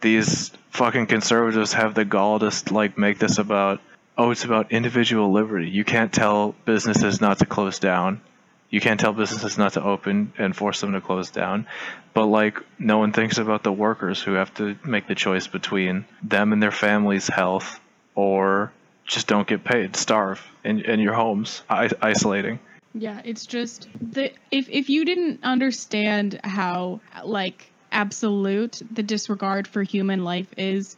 [0.00, 3.80] these fucking conservatives have the gall to like make this about
[4.18, 5.68] oh it's about individual liberty.
[5.68, 8.20] You can't tell businesses not to close down
[8.70, 11.66] you can't tell businesses not to open and force them to close down.
[12.14, 16.04] But like no one thinks about the workers who have to make the choice between
[16.22, 17.80] them and their family's health
[18.14, 18.72] or
[19.04, 22.58] just don't get paid, starve in, in your homes, isolating.
[22.94, 29.82] Yeah, it's just the if if you didn't understand how like absolute the disregard for
[29.82, 30.96] human life is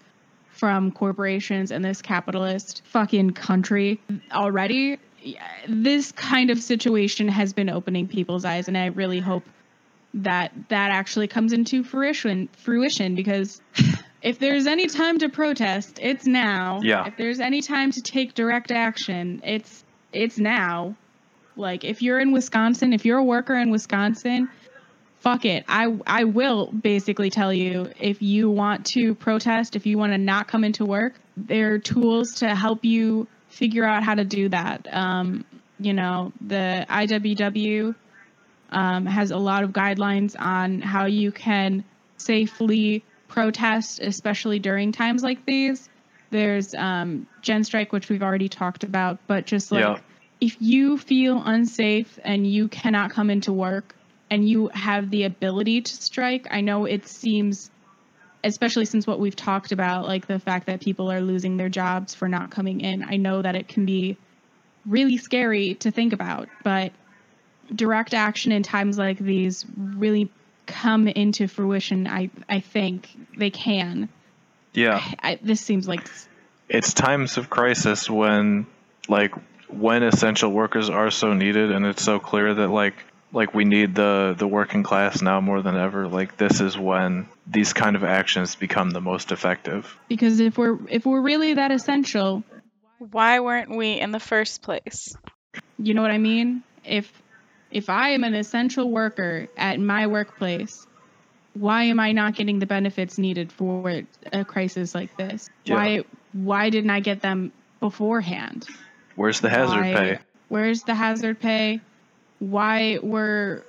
[0.51, 4.01] from corporations and this capitalist fucking country
[4.33, 4.99] already,
[5.69, 9.45] this kind of situation has been opening people's eyes, and I really hope
[10.15, 12.49] that that actually comes into fruition.
[12.59, 13.61] Fruition, because
[14.23, 16.81] if there's any time to protest, it's now.
[16.83, 17.07] Yeah.
[17.07, 20.97] If there's any time to take direct action, it's it's now.
[21.57, 24.49] Like if you're in Wisconsin, if you're a worker in Wisconsin,
[25.19, 25.65] fuck it.
[25.69, 30.19] I I will basically tell you if you want to protest, if you want to
[30.19, 34.49] not come into work, there are tools to help you figure out how to do
[34.49, 34.87] that.
[34.93, 35.45] Um,
[35.79, 37.95] you know, the IWW
[38.71, 41.85] um, has a lot of guidelines on how you can
[42.17, 45.89] safely protest, especially during times like these.
[46.31, 49.99] There's um, Gen Strike, which we've already talked about, but just like Yeah.
[50.41, 53.95] if you feel unsafe and you cannot come into work
[54.31, 57.71] and you have the ability to strike, I know it seems
[58.45, 62.15] especially since what we've talked about, like the fact that people are losing their jobs
[62.15, 63.05] for not coming in.
[63.05, 64.17] I know that it can be
[64.87, 66.93] really scary to think about, but
[67.75, 70.31] direct action in times like these really
[70.67, 72.07] come into fruition.
[72.07, 74.09] I I think they can.
[74.73, 75.03] Yeah.
[75.21, 76.09] I, this seems like
[76.69, 78.67] It's times of crisis when
[79.09, 79.35] like
[79.69, 82.95] when essential workers are so needed and it's so clear that like
[83.33, 87.29] like we need the the working class now more than ever like this is when
[87.47, 91.71] these kind of actions become the most effective because if we're if we're really that
[91.71, 92.43] essential,
[92.99, 95.15] Why weren't we in the first place?
[95.79, 96.63] you know what I mean?
[96.85, 97.11] If
[97.71, 100.87] if I am an essential worker at my workplace,
[101.55, 105.51] why am I not getting the benefits needed for a crisis like this?
[105.65, 105.75] Yeah.
[105.75, 108.67] Why why didn't I get them beforehand?
[109.17, 111.81] where's the hazard Why- pay Where's the hazard pay?
[112.39, 113.65] Why were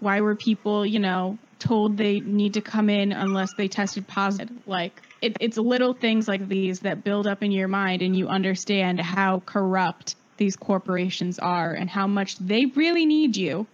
[0.00, 4.56] why were people, you know, told they need to come in unless they tested positive?
[4.66, 8.28] Like it, it's little things like these that build up in your mind and you
[8.28, 13.66] understand how corrupt these corporations are and how much they really need you.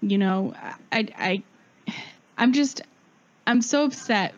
[0.00, 0.54] You know,
[0.92, 1.42] I I
[2.36, 2.82] I'm just
[3.46, 4.34] I'm so upset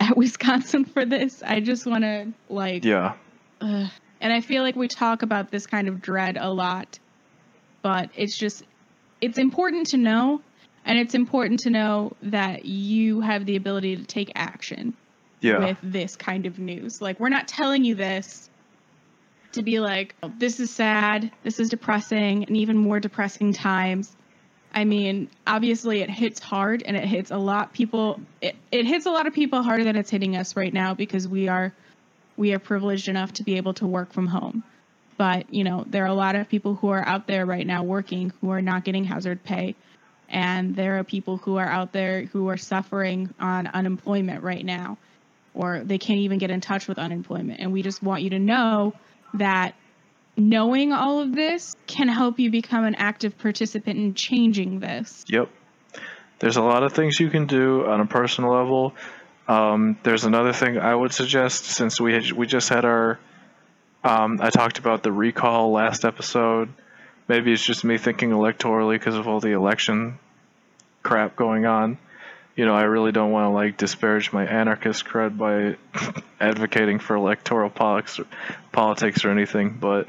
[0.00, 1.42] at Wisconsin for this.
[1.42, 3.14] I just want to like yeah.
[3.60, 6.98] And I feel like we talk about this kind of dread a lot,
[7.84, 8.64] but it's just,
[9.20, 10.40] it's important to know,
[10.86, 14.94] and it's important to know that you have the ability to take action
[15.40, 17.02] yeah with this kind of news.
[17.02, 18.48] Like, we're not telling you this
[19.52, 24.16] to be like, "Oh, this is sad, this is depressing, and even more depressing times.
[24.74, 29.04] I mean, obviously it hits hard and it hits a lot people it, it hits
[29.04, 31.74] a lot of people harder than it's hitting us right now because we are
[32.38, 34.64] we are privileged enough to be able to work from home.
[35.16, 37.82] But, you know, there are a lot of people who are out there right now
[37.82, 39.76] working who are not getting hazard pay.
[40.28, 44.98] And there are people who are out there who are suffering on unemployment right now,
[45.52, 47.60] or they can't even get in touch with unemployment.
[47.60, 48.94] And we just want you to know
[49.34, 49.74] that
[50.36, 55.24] knowing all of this can help you become an active participant in changing this.
[55.28, 55.48] Yep.
[56.40, 58.94] There's a lot of things you can do on a personal level.
[59.46, 63.20] Um, there's another thing I would suggest since we had, we just had our
[64.04, 66.68] um, I talked about the recall last episode.
[67.26, 70.18] Maybe it's just me thinking electorally because of all the election
[71.02, 71.98] crap going on.
[72.54, 75.76] You know, I really don't want to like disparage my anarchist cred by
[76.40, 78.20] advocating for electoral politics,
[78.70, 80.06] politics or anything, but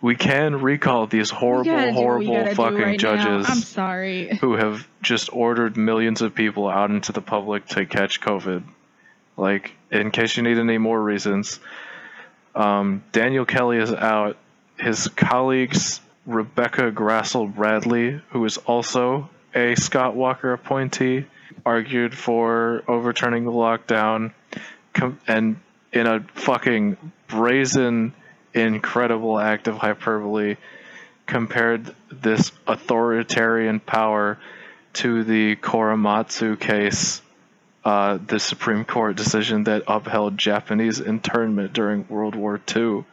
[0.00, 3.16] we can recall these horrible, gotta do what we horrible fucking right now.
[3.16, 4.36] judges I'm sorry.
[4.40, 8.64] who have just ordered millions of people out into the public to catch COVID.
[9.36, 11.58] Like, in case you need any more reasons,
[12.54, 14.36] um, Daniel Kelly is out.
[14.76, 21.26] His colleagues, Rebecca Grassl Bradley, who is also a Scott Walker appointee,
[21.64, 24.32] argued for overturning the lockdown.
[24.92, 25.56] Com- and
[25.92, 26.96] in a fucking
[27.28, 28.12] brazen,
[28.52, 30.56] incredible act of hyperbole,
[31.26, 34.38] compared this authoritarian power
[34.92, 37.22] to the Korematsu case,
[37.84, 43.04] uh, the Supreme Court decision that upheld Japanese internment during World War II.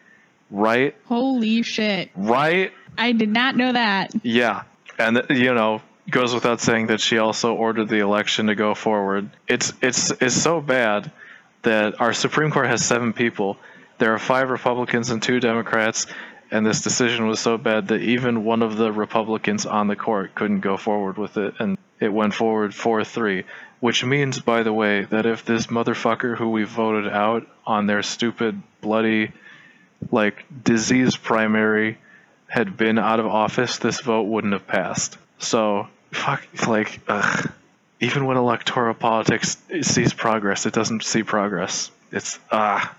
[0.50, 0.96] Right?
[1.06, 2.12] Holy shit.
[2.16, 2.72] Right?
[2.98, 4.12] I did not know that.
[4.24, 4.64] Yeah.
[4.98, 9.30] And, you know, goes without saying that she also ordered the election to go forward.
[9.48, 11.12] It's it's it's so bad
[11.64, 13.58] that our Supreme Court has seven people.
[13.98, 16.08] There are five Republicans and two Democrats,
[16.50, 20.36] and this decision was so bad that even one of the Republicans on the court
[20.36, 23.44] couldn't go forward with it, and it went forward 4 3.
[23.82, 28.04] Which means, by the way, that if this motherfucker who we voted out on their
[28.04, 29.34] stupid, bloody,
[30.12, 31.98] like, disease primary
[32.48, 35.18] had been out of office, this vote wouldn't have passed.
[35.40, 37.52] So, fuck, like, ugh.
[38.00, 41.92] Even when electoral politics sees progress, it doesn't see progress.
[42.12, 42.96] It's, ah.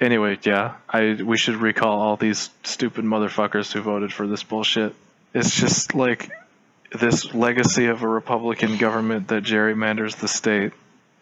[0.00, 4.94] Anyway, yeah, I we should recall all these stupid motherfuckers who voted for this bullshit.
[5.32, 6.30] It's just like
[6.94, 10.72] this legacy of a Republican government that gerrymanders the state.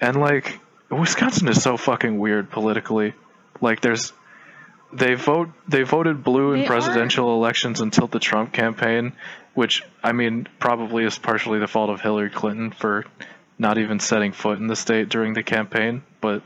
[0.01, 0.61] And like
[0.91, 3.15] Wisconsin is so fucking weird politically.
[3.61, 4.13] Like there's
[4.93, 6.69] they vote they voted blue in They are.
[6.69, 9.13] presidential elections until the Trump campaign,
[9.55, 13.07] which I mean probably is partially the fault of Hillary Clinton for
[13.59, 16.43] not even setting foot in the state during the campaign, but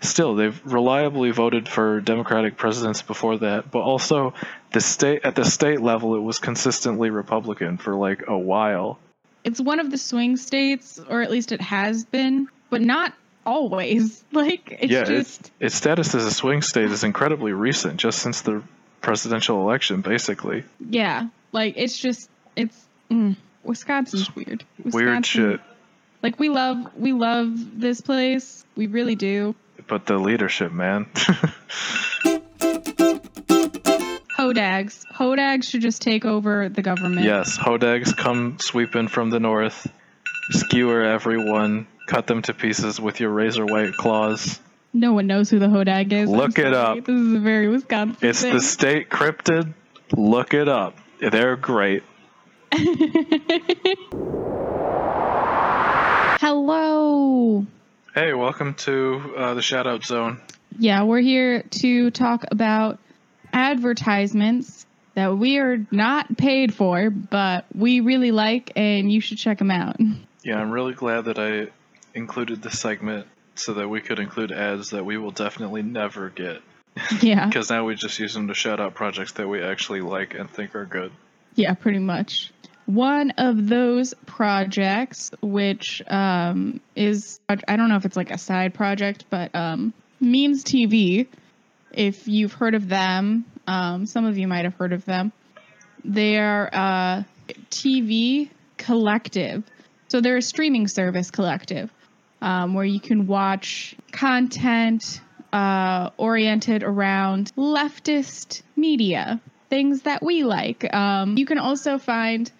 [0.00, 4.32] still they've reliably voted for democratic presidents before that but also
[4.72, 8.98] the state at the state level it was consistently republican for like a while
[9.44, 13.12] It's one of the swing states, or at least it has been, but not
[13.46, 14.22] always.
[14.32, 15.40] Like, it's yeah just.
[15.60, 18.62] it, its status as a swing state is incredibly recent just since the
[19.00, 22.76] presidential election basically Yeah, like it's just it's
[23.10, 24.64] mm, Wisconsin's weird.
[24.84, 25.60] weird Wisconsin- shit
[26.22, 28.64] Like we love we love this place.
[28.76, 29.54] We really do.
[29.86, 31.06] but the leadership man
[34.54, 35.04] Hodags.
[35.12, 37.24] Hodags should just take over the government.
[37.24, 39.86] yes hodags come sweeping from the north
[40.50, 44.58] skewer everyone cut them to pieces with your razor white claws
[44.94, 46.30] No one knows who the Hodag is.
[46.30, 47.04] Look it up.
[47.04, 48.54] This is a very Wisconsin it's thing.
[48.54, 49.74] the state cryptid
[50.16, 52.02] look it up they're great
[56.40, 57.66] Hello.
[58.14, 60.40] Hey, welcome to uh, the Shoutout Zone.
[60.78, 62.98] Yeah, we're here to talk about
[63.58, 69.58] advertisements that we are not paid for, but we really like, and you should check
[69.58, 69.96] them out.
[70.44, 71.66] Yeah, I'm really glad that I
[72.14, 76.62] included this segment so that we could include ads that we will definitely never get.
[77.20, 80.34] Yeah, Because now we just use them to shout out projects that we actually like
[80.34, 81.10] and think are good.
[81.56, 82.52] yeah, pretty much.
[82.86, 88.72] One of those projects, which um, is, I don't know if it's like a side
[88.74, 91.26] project, but um, Means TV,
[91.92, 95.32] if you've heard of them, um, some of you might have heard of them.
[96.04, 97.26] They are a
[97.70, 99.64] TV collective.
[100.08, 101.90] So they're a streaming service collective
[102.40, 105.20] um, where you can watch content
[105.52, 110.92] uh, oriented around leftist media, things that we like.
[110.94, 112.50] Um, you can also find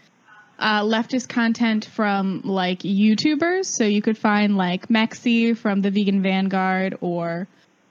[0.58, 3.66] uh, leftist content from like YouTubers.
[3.66, 7.46] So you could find like Mexie from the Vegan Vanguard, or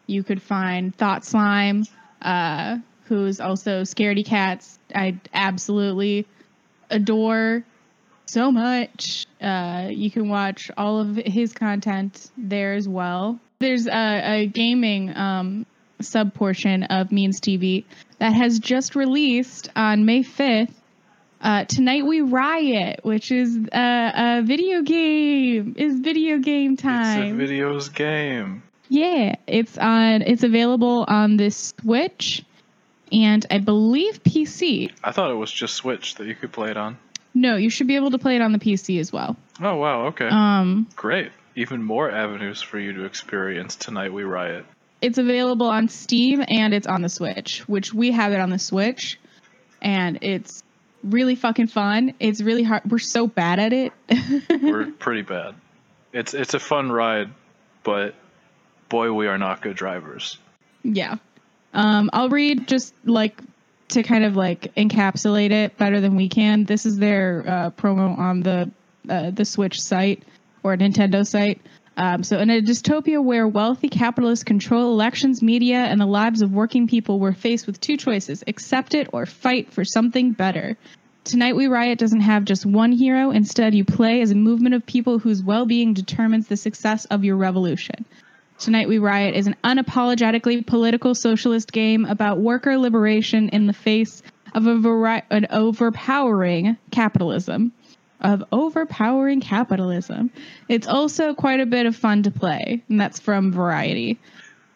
[0.08, 1.84] you could find Thought Slime,
[2.22, 4.80] uh, who's also Scaredy Cats.
[4.96, 6.26] I absolutely
[6.90, 7.64] adore
[8.26, 9.28] so much.
[9.42, 13.40] Uh, you can watch all of his content there as well.
[13.60, 15.66] There's a, a gaming um,
[16.02, 17.86] sub portion of Means TV
[18.20, 20.74] that has just released on May 5th.
[21.40, 25.76] Uh, Tonight We Riot, which is a, a video game.
[25.78, 27.40] Is video game time.
[27.40, 28.64] It's a videos game.
[28.90, 30.22] Yeah, it's on.
[30.22, 32.44] It's available on the Switch,
[33.12, 34.92] and I believe PC.
[35.04, 36.98] I thought it was just Switch that you could play it on.
[37.34, 39.36] No, you should be able to play it on the PC as well.
[39.62, 40.28] Oh, wow, okay.
[40.28, 41.32] Um, Great.
[41.56, 44.66] Even more avenues for you to experience Tonight We Riot.
[45.02, 48.58] it's available on Steam and it's on the Switch, which we have it on the
[48.60, 49.20] Switch,
[49.82, 50.64] and it's
[51.04, 52.14] really fucking fun.
[52.20, 52.90] It's really hard.
[52.90, 53.94] We're so bad at it.
[54.62, 55.56] We're pretty bad.
[56.14, 57.30] It's it's a fun ride,
[57.84, 58.16] but
[58.90, 60.38] boy, we are not good drivers.
[60.84, 61.16] Yeah.
[61.74, 63.42] Um, I'll read just like
[63.90, 66.66] to kind of like encapsulate it better than we can.
[66.66, 68.72] This is their uh, promo on the
[69.10, 70.24] uh, the Switch site
[70.64, 71.62] or Nintendo site.
[71.96, 76.52] Um, so, in a dystopia where wealthy capitalists control elections, media, and the lives of
[76.52, 80.78] working people, we're faced with two choices accept it or fight for something better.
[81.24, 83.32] Tonight We Riot doesn't have just one hero.
[83.32, 87.24] Instead, you play as a movement of people whose well being determines the success of
[87.24, 88.06] your revolution.
[88.60, 94.24] Tonight We Riot is an unapologetically political socialist game about worker liberation in the face
[94.56, 97.72] of a vari- an overpowering capitalism.
[98.20, 100.32] of overpowering capitalism.
[100.68, 104.18] It's also quite a bit of fun to play, and that's from Variety.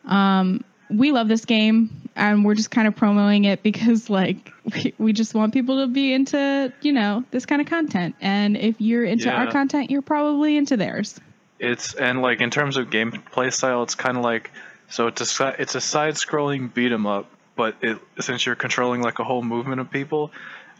[0.06, 4.94] Um, we love this game, and we're just kind of promoting it because, like, we,
[5.00, 8.14] we just want people to be into, you know, this kind of content.
[8.22, 9.38] And if you're into Yeah.
[9.38, 11.20] our content, you're probably into theirs.
[11.62, 14.50] It's and like in terms of gameplay style, it's kind of like
[14.90, 19.20] so it's a it's a side-scrolling beat 'em up, but it since you're controlling like
[19.20, 20.32] a whole movement of people,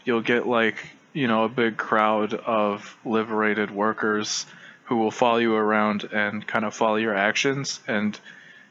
[0.04, 4.44] you'll get like you know a big crowd of liberated workers
[4.86, 8.18] who will follow you around and kind of follow your actions, and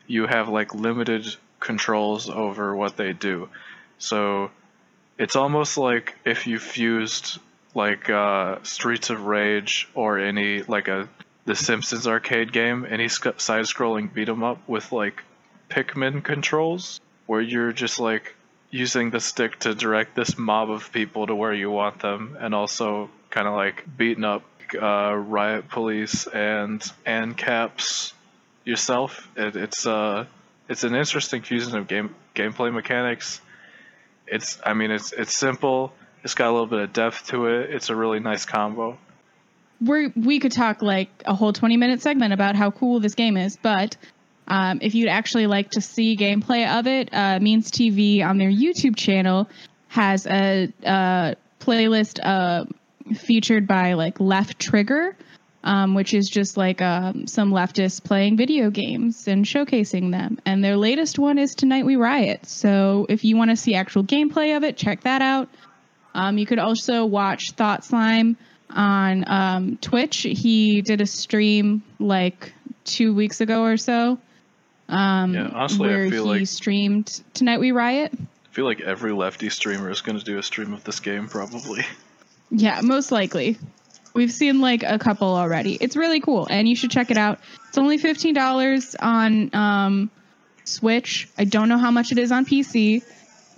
[0.06, 1.26] you have like limited
[1.62, 3.48] controls over what they do.
[4.00, 4.52] So
[5.18, 7.40] it's almost like if you fused
[7.74, 11.08] like uh, Streets of Rage or any like a
[11.46, 15.24] the Simpsons arcade game, any sc- side-scrolling beat 'em up with like
[15.70, 18.36] Pikmin controls, where you're just like
[18.70, 22.54] using the stick to direct this mob of people to where you want them, and
[22.54, 24.44] also kind of like beating up
[24.80, 28.14] uh, riot police and and caps
[28.64, 29.28] yourself.
[29.36, 30.26] It, it's uh
[30.70, 33.42] it's an interesting fusion of game gameplay mechanics.
[34.28, 35.94] It's I mean it's it's simple.
[36.24, 37.72] It's got a little bit of depth to it.
[37.72, 38.98] It's a really nice combo.
[39.82, 43.38] We're we could talk like a whole 20 minute segment about how cool this game
[43.38, 43.98] is but
[44.48, 48.52] um, if you'd actually like to see gameplay of it uh, means tv on their
[48.52, 49.50] youtube channel
[49.88, 52.66] has a, uh playlist uh,
[53.16, 55.16] featured by like left trigger
[55.64, 60.40] um, which is just like um, some leftists playing video games and showcasing them.
[60.46, 62.46] And their latest one is tonight we riot.
[62.48, 65.50] So if you want to see actual gameplay of it check that out.
[66.14, 68.38] Um, you could also watch Thought Slime
[68.76, 70.18] on um, Twitch.
[70.22, 72.54] He did a stream like
[72.86, 74.18] two weeks ago or so.
[74.90, 78.12] Um, Yeah, honestly, I where feel he like- streamed Tonight We Riot.
[78.14, 81.28] I feel like every lefty streamer is going to do a stream of this game,
[81.30, 81.86] probably.
[82.50, 83.58] Yeah, most likely.
[84.14, 85.76] We've seen like a couple already.
[85.76, 87.40] It's really cool, and you should check it out.
[87.70, 90.12] It's only fifteen dollars on um,
[90.66, 91.30] Switch.
[91.38, 93.04] I don't know how much it is on PC,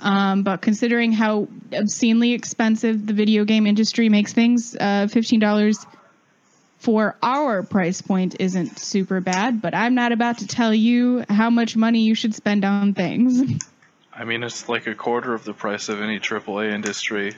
[0.03, 5.85] um, but considering how obscenely expensive the video game industry makes things, uh, fifteen dollars
[6.77, 9.61] for our price point isn't super bad.
[9.61, 13.41] But I'm not about to tell you how much money you should spend on things.
[14.13, 17.33] I mean, it's like a quarter of the price of any AAA industry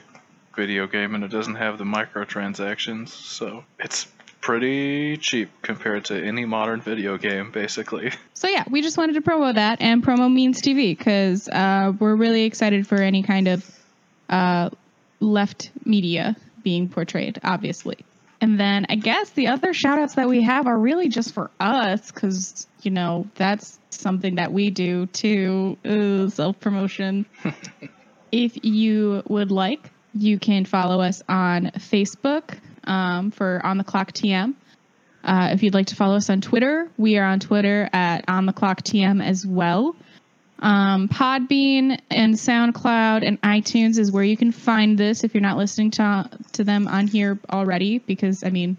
[0.56, 4.08] video game, and it doesn't have the microtransactions, so it's
[4.46, 8.12] pretty cheap compared to any modern video game, basically.
[8.34, 12.14] So yeah, we just wanted to promo that, and promo means TV because uh, we're
[12.14, 13.78] really excited for any kind of
[14.28, 14.68] uh,
[15.20, 17.96] left media being portrayed, obviously.
[18.42, 21.50] And then I guess the other shout outs that we have are really just for
[21.58, 25.78] us because, you know, that's something that we do too
[26.30, 27.24] self promotion.
[28.30, 34.12] if you would like, you can follow us on Facebook um, for On the Clock
[34.12, 34.54] TM.
[35.24, 38.46] Uh, if you'd like to follow us on Twitter, we are on Twitter at On
[38.46, 39.96] the Clock TM as well.
[40.58, 45.58] Um, Podbean and SoundCloud and iTunes is where you can find this if you're not
[45.58, 47.98] listening to to them on here already.
[47.98, 48.76] Because I mean,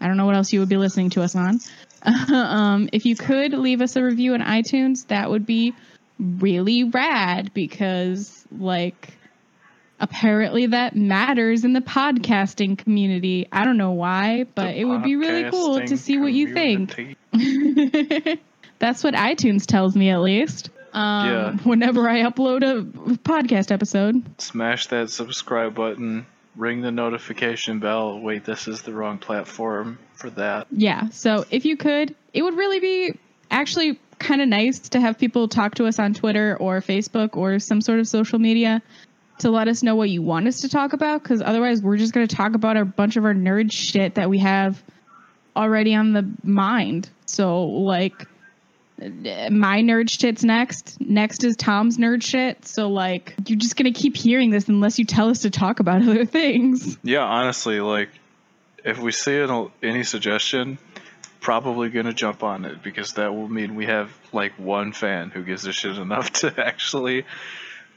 [0.00, 1.60] I don't know what else you would be listening to us on.
[2.32, 5.74] um, if you could leave us a review on iTunes, that would be
[6.18, 7.54] really rad.
[7.54, 9.14] Because like
[10.02, 13.48] apparently that matters in the podcasting community.
[13.52, 16.52] I don't know why, but The it would be really cool to see what you
[16.52, 17.16] think.
[18.80, 20.70] That's what iTunes tells me, at least.
[20.92, 21.56] Um, Yeah.
[21.62, 22.82] Whenever I upload a
[23.18, 24.24] podcast episode.
[24.40, 26.26] Smash that subscribe button,
[26.56, 28.18] ring the notification bell.
[28.18, 30.66] Wait, this is the wrong platform for that.
[30.72, 31.10] Yeah.
[31.10, 33.18] So if you could, it would really be
[33.52, 37.60] actually kind of nice to have people talk to us on Twitter or Facebook or
[37.60, 38.82] some sort of social media
[39.42, 41.22] to let us know what you want us to talk about.
[41.22, 44.28] Because otherwise, we're just going to talk about a bunch of our nerd shit that
[44.28, 44.82] we have
[45.54, 47.08] already on the mind.
[47.26, 48.26] So, like,
[48.98, 51.00] my nerd shit's next.
[51.00, 52.66] Next is Tom's nerd shit.
[52.66, 55.80] So, like, you're just going to keep hearing this unless you tell us to talk
[55.80, 56.98] about other things.
[57.02, 58.08] Yeah, honestly, like
[58.84, 60.78] if we see an, any suggestion,
[61.40, 65.42] probably gonna jump on it because that will mean we have like one fan who
[65.42, 67.24] gives a shit enough to actually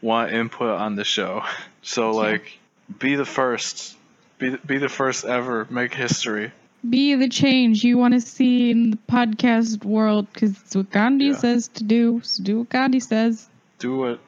[0.06, 1.44] want input on the show.
[1.88, 2.58] So like,
[2.98, 3.96] be the first,
[4.40, 6.52] be the- be the first ever, make history.
[6.90, 11.26] be the change you want to see in the podcast world because it's what Gandhi
[11.28, 11.36] Yeah.
[11.38, 12.22] says to do.
[12.24, 13.48] So do what Gandhi says.
[13.78, 14.20] Do what,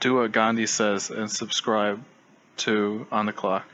[0.00, 2.02] do what Gandhi says and subscribe
[2.58, 3.64] to on the clock.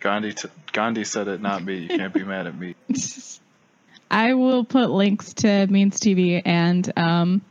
[0.00, 1.76] Gandhi t- Gandhi said it, not me.
[1.78, 2.74] You can't be mad at me.
[4.10, 7.42] I will put links to Means TV and um,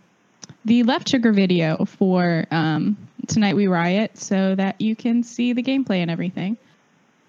[0.66, 2.98] the Left Trigger video for um,
[3.28, 6.58] Tonight We Riot so that you can see the gameplay and everything.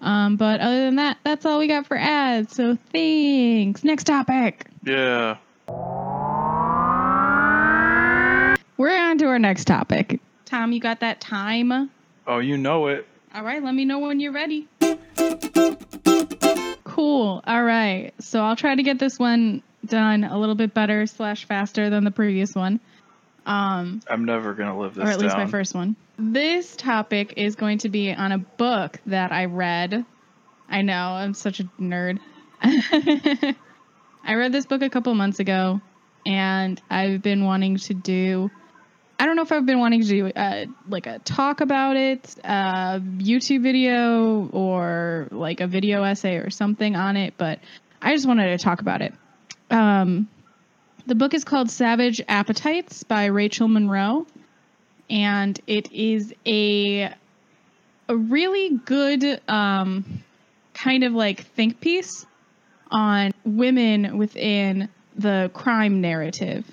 [0.01, 2.55] Um, but other than that, that's all we got for ads.
[2.55, 3.83] So thanks.
[3.83, 4.65] Next topic.
[4.83, 5.37] Yeah.
[8.77, 10.19] We're on to our next topic.
[10.45, 11.91] Tom, you got that time?
[12.25, 13.07] Oh, you know it.
[13.33, 14.67] All right, let me know when you're ready.
[16.83, 17.43] Cool.
[17.45, 18.11] All right.
[18.19, 22.03] So I'll try to get this one done a little bit better slash faster than
[22.03, 22.79] the previous one.
[23.47, 25.45] Um, I'm never gonna live this or at least down.
[25.45, 25.95] my first one.
[26.19, 30.05] This topic is going to be on a book that I read.
[30.69, 32.19] I know, I'm such a nerd.
[32.61, 33.55] I
[34.33, 35.79] read this book a couple months ago,
[36.25, 38.51] and I've been wanting to do.
[39.17, 42.35] I don't know if I've been wanting to do uh, like a talk about it,
[42.43, 47.59] a YouTube video, or like a video essay or something on it, but
[48.01, 49.13] I just wanted to talk about it.
[49.71, 50.27] Um,
[51.07, 54.27] the book is called Savage Appetites by Rachel Monroe,
[55.09, 57.13] and it is a
[58.09, 60.23] a really good um,
[60.73, 62.25] kind of like think piece
[62.91, 66.65] on women within the crime narrative,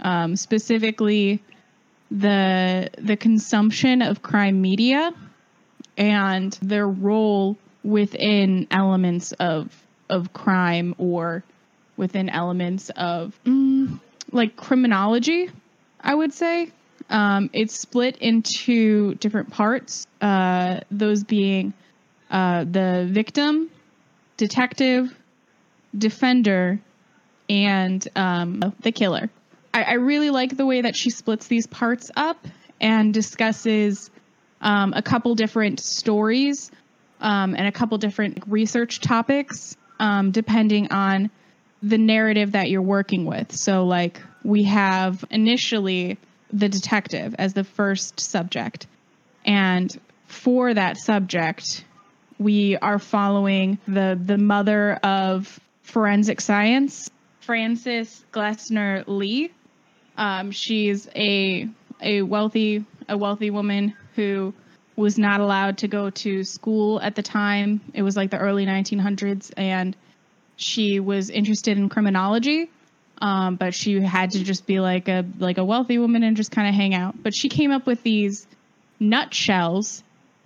[0.00, 1.42] um, specifically
[2.10, 5.12] the the consumption of crime media
[5.96, 9.74] and their role within elements of
[10.10, 11.42] of crime or
[11.98, 14.00] within elements of mm,
[14.32, 15.50] like criminology,
[16.00, 16.72] I would say.
[17.10, 21.72] Um, it's split into different parts, uh, those being
[22.30, 23.70] uh, the victim,
[24.36, 25.14] detective,
[25.96, 26.80] defender,
[27.48, 29.30] and um, the killer.
[29.72, 32.46] I, I really like the way that she splits these parts up
[32.80, 34.10] and discusses
[34.60, 36.70] um, a couple different stories
[37.20, 41.30] um, and a couple different research topics, um, depending on
[41.82, 43.52] the narrative that you're working with.
[43.52, 46.18] So, like, we have initially
[46.52, 48.86] the detective as the first subject.
[49.44, 49.94] And
[50.26, 51.84] for that subject,
[52.38, 57.10] we are following the, the mother of forensic science,
[57.40, 59.50] Frances Glessner Lee.
[60.16, 61.68] Um, she's a
[62.00, 64.52] a wealthy a wealthy woman who
[64.96, 67.80] was not allowed to go to school at the time.
[67.94, 69.96] It was like the early 1900s, and
[70.58, 72.68] she was interested in criminology,
[73.22, 76.50] um, but she had to just be like a like a wealthy woman and just
[76.50, 77.22] kind of hang out.
[77.22, 78.46] But she came up with these
[78.98, 80.02] nutshells,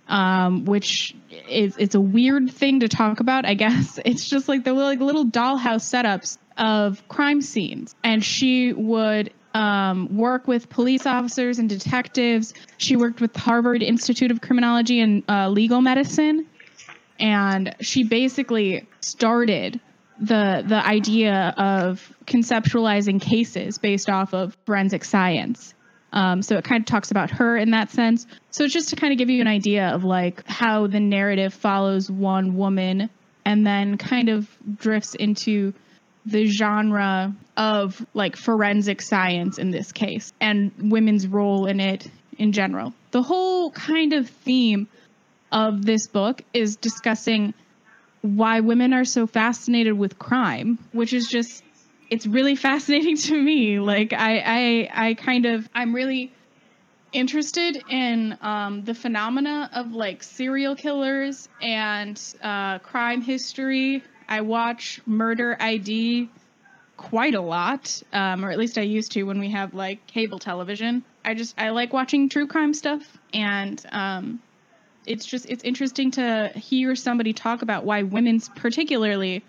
[0.07, 1.15] um, which
[1.49, 3.45] is it's a weird thing to talk about.
[3.45, 8.71] I guess it's just like the like little dollhouse setups of crime scenes, and she
[8.71, 12.53] would um, work with police officers and detectives.
[12.77, 16.45] She worked with Harvard Institute of Criminology and uh, Legal Medicine,
[17.19, 19.79] and she basically started
[20.19, 25.73] the the idea of conceptualizing cases based off of forensic science.
[26.11, 28.27] Um, so it kind of talks about her in that sense.
[28.51, 31.53] So it's just to kind of give you an idea of like how the narrative
[31.55, 33.09] follows one woman
[33.45, 34.47] and then kind of
[34.77, 35.73] drifts into
[36.25, 42.07] the genre of like forensic science in this case and women's role in it
[42.37, 42.93] in general.
[43.11, 44.87] The whole kind of theme
[45.51, 47.53] of this book is discussing
[48.23, 51.63] why women are so fascinated with crime, which is just
[52.09, 53.79] it's really fascinating to me.
[53.79, 56.31] Like I I I kind of I'm really
[57.11, 64.01] interested in um, the phenomena of like serial killers and uh, crime history.
[64.27, 66.29] I watch Murder ID
[66.95, 70.39] quite a lot, um, or at least I used to when we have like cable
[70.39, 71.03] television.
[71.25, 73.03] I just I like watching true crime stuff,
[73.33, 74.41] and um,
[75.05, 79.43] it's just it's interesting to hear somebody talk about why women's particularly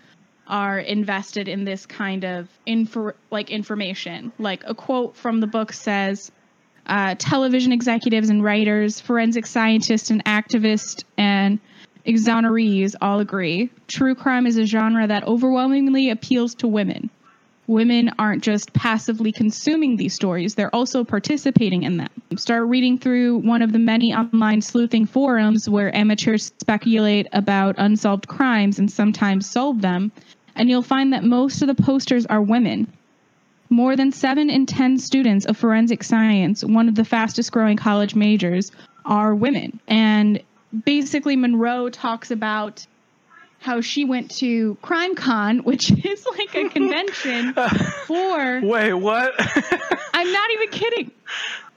[0.47, 4.31] are invested in this kind of info like information.
[4.37, 6.31] Like a quote from the book says.
[6.87, 11.59] Uh, television executives and writers, forensic scientists and activists, and
[12.05, 17.09] exonerees all agree true crime is a genre that overwhelmingly appeals to women.
[17.67, 22.09] Women aren't just passively consuming these stories, they're also participating in them.
[22.35, 28.27] Start reading through one of the many online sleuthing forums where amateurs speculate about unsolved
[28.27, 30.11] crimes and sometimes solve them,
[30.55, 32.87] and you'll find that most of the posters are women.
[33.69, 38.13] More than 7 in 10 students of forensic science, one of the fastest growing college
[38.13, 38.71] majors,
[39.05, 39.79] are women.
[39.87, 40.41] And
[40.83, 42.85] basically, Monroe talks about
[43.59, 47.53] how she went to CrimeCon, which is like a convention
[48.05, 48.61] for.
[48.61, 49.33] Wait, what?
[50.13, 51.11] I'm not even kidding.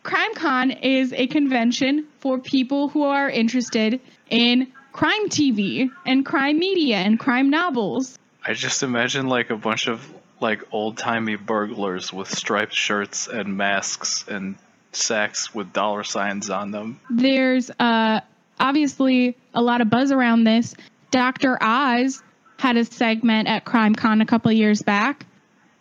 [0.05, 4.01] CrimeCon is a convention for people who are interested
[4.31, 8.19] in crime TV and crime media and crime novels.
[8.45, 10.07] I just imagine like a bunch of
[10.41, 14.57] like old timey burglars with striped shirts and masks and
[14.93, 17.01] sacks with dollar signs on them.
[17.11, 18.21] There's uh,
[18.59, 20.75] obviously a lot of buzz around this,
[21.11, 21.59] Dr.
[21.61, 22.23] Oz
[22.59, 25.25] had a segment at CrimeCon a couple years back.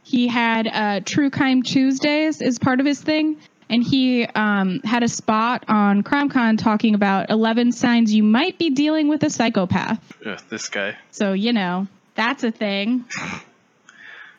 [0.03, 3.37] He had uh, True Crime Tuesdays as part of his thing,
[3.69, 8.69] and he um, had a spot on CrimeCon talking about 11 signs you might be
[8.69, 9.99] dealing with a psychopath.
[10.25, 10.95] Ugh, this guy.
[11.11, 13.03] So, you know, that's a thing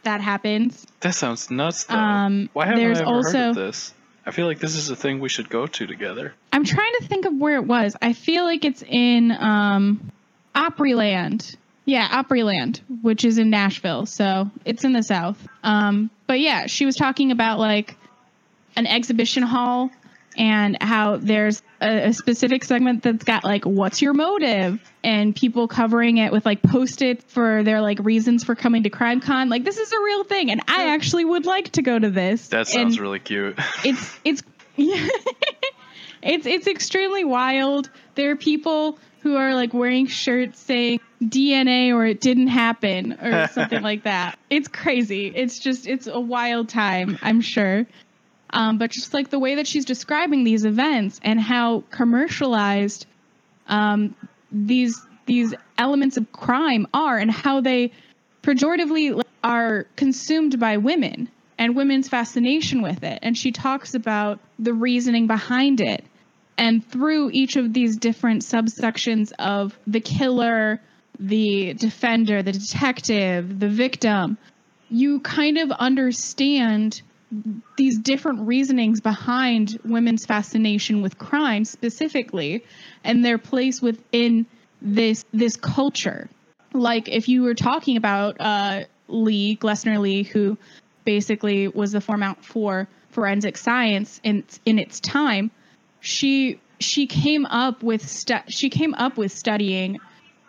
[0.05, 0.87] that happens.
[1.01, 1.97] That sounds nuts, though.
[1.97, 3.93] Um, Why haven't there's I ever heard of this?
[4.25, 6.35] I feel like this is a thing we should go to together.
[6.53, 7.97] I'm trying to think of where it was.
[8.01, 10.13] I feel like it's in um,
[10.59, 11.57] Opryland.
[11.85, 14.05] Yeah, Opryland, which is in Nashville.
[14.07, 15.47] So it's in the South.
[15.63, 17.97] Um, but yeah, she was talking about like
[18.77, 19.91] an exhibition hall
[20.37, 24.81] and how there's a, a specific segment that's got like, what's your motive?
[25.03, 28.91] And people covering it with like post it for their like reasons for coming to
[28.91, 30.51] crime con Like, this is a real thing.
[30.51, 32.49] And I actually would like to go to this.
[32.49, 33.59] That sounds And- really cute.
[33.85, 34.43] it's it's
[34.77, 35.09] yeah,
[36.23, 37.91] it's it's extremely wild.
[38.15, 43.49] There are people who are like wearing shirts saying DNA or it didn't happen or
[43.53, 44.39] something like that.
[44.51, 45.33] It's crazy.
[45.35, 47.87] It's just it's a wild time, I'm sure.
[48.51, 53.07] Um, but just like the way that she's describing these events and how commercialized
[53.67, 54.15] um,
[54.51, 57.93] these these elements of crime are and how they
[58.43, 63.19] pejoratively are consumed by women and women's fascination with it.
[63.23, 66.05] And she talks about the reasoning behind it.
[66.59, 70.81] And through each of these different subsections of the killer,
[71.21, 74.37] the defender, the detective, the victim,
[74.91, 77.01] you kind of understand
[77.77, 82.65] these different reasonings behind women's fascination with crime specifically
[83.05, 84.47] and their place within
[84.81, 86.29] this this culture.
[86.73, 90.57] Like if you were talking about uh, Lee Glessner Lee, who
[91.05, 95.51] basically was the format for forensic science in in its time,
[96.01, 99.99] she she came up with stu- she came up with studying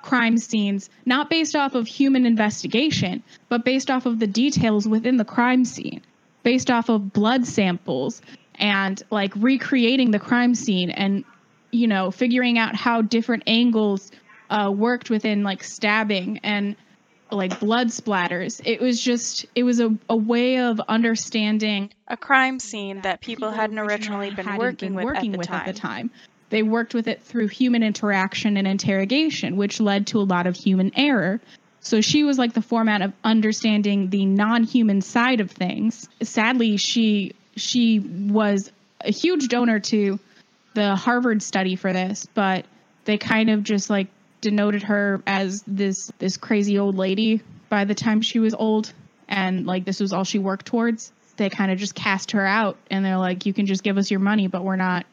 [0.02, 5.18] crime scenes not based off of human investigation, but based off of the details within
[5.18, 6.02] the crime scene,
[6.43, 8.22] based off of blood samples
[8.56, 11.24] and like recreating the crime scene and
[11.72, 14.12] you know figuring out how different angles
[14.50, 16.76] uh, worked within like stabbing and
[17.32, 18.61] like blood splatters.
[18.65, 23.51] It was just it was a, a way of understanding A crime scene that people,
[23.51, 25.59] hadn't originally been hadn't working, been with, working at, with time.
[25.59, 26.11] at the time.
[26.49, 30.55] They worked with it through human interaction and interrogation, which led to a lot of
[30.55, 31.39] human error.
[31.82, 36.09] So she was like the format of understanding the non-human side of things.
[36.21, 38.71] Sadly, she she was
[39.01, 40.19] a huge donor to
[40.73, 42.65] the Harvard study for this, but
[43.05, 44.07] they kind of just like
[44.42, 48.94] denoted her as this this crazy old lady by the time she was old
[49.28, 51.12] and like this was all she worked towards.
[51.38, 54.12] They kind of just cast her out and they're like you can just give us
[54.12, 55.06] your money but we're not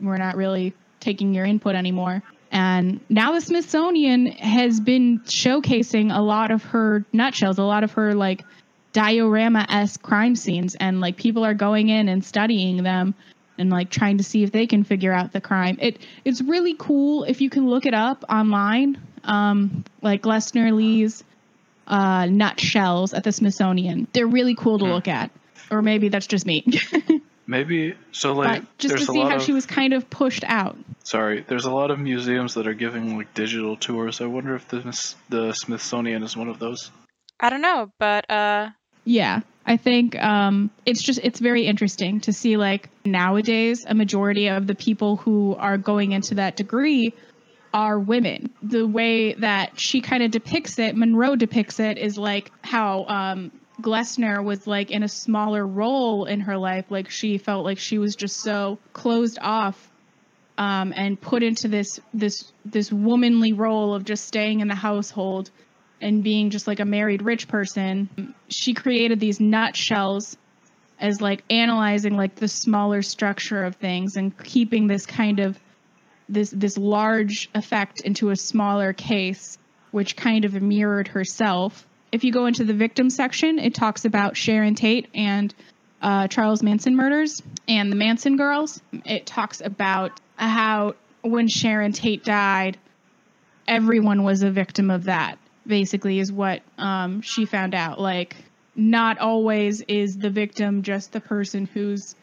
[0.00, 2.22] we're not really taking your input anymore.
[2.50, 7.92] And now the Smithsonian has been showcasing a lot of her nutshells, a lot of
[7.92, 8.44] her like
[8.92, 13.14] diorama esque crime scenes, and like people are going in and studying them
[13.58, 15.78] and like trying to see if they can figure out the crime.
[15.80, 21.24] It it's really cool if you can look it up online, um, like Glessner Lee's
[21.86, 24.08] uh, nutshells at the Smithsonian.
[24.12, 25.30] They're really cool to look at,
[25.70, 26.64] or maybe that's just me.
[27.46, 28.32] Maybe so.
[28.32, 30.78] Like, but just to see how of she was kind of pushed out.
[31.02, 31.44] sorry.
[31.46, 34.22] There's a lot of museums that are giving like digital tours.
[34.22, 36.90] I wonder if the Smith- the Smithsonian is one of those.
[37.38, 38.70] I don't know, but uh,
[39.04, 44.48] Yeah, I think um, it's just it's very interesting to see like nowadays a majority
[44.48, 47.14] of the people who are going into that degree
[47.72, 48.50] are women.
[48.62, 53.52] The way that she kind of depicts it, Monroe depicts it, is like how um,
[53.80, 56.90] Glessner was like in a smaller role in her life.
[56.90, 59.90] Like she felt like she was just so closed off
[60.58, 65.50] um, and put into this this this womanly role of just staying in the household
[66.00, 68.34] and being just like a married rich person.
[68.48, 70.36] She created these nutshells
[71.00, 75.58] as like analyzing like the smaller structure of things and keeping this kind of
[76.28, 79.58] this this large effect into a smaller case
[79.90, 84.36] which kind of mirrored herself if you go into the victim section it talks about
[84.36, 85.54] sharon tate and
[86.00, 92.24] uh, charles manson murders and the manson girls it talks about how when sharon tate
[92.24, 92.78] died
[93.68, 98.00] everyone was a victim of that basically is what um, she found out.
[98.00, 98.36] Like
[98.74, 102.16] not always is the victim just the person who's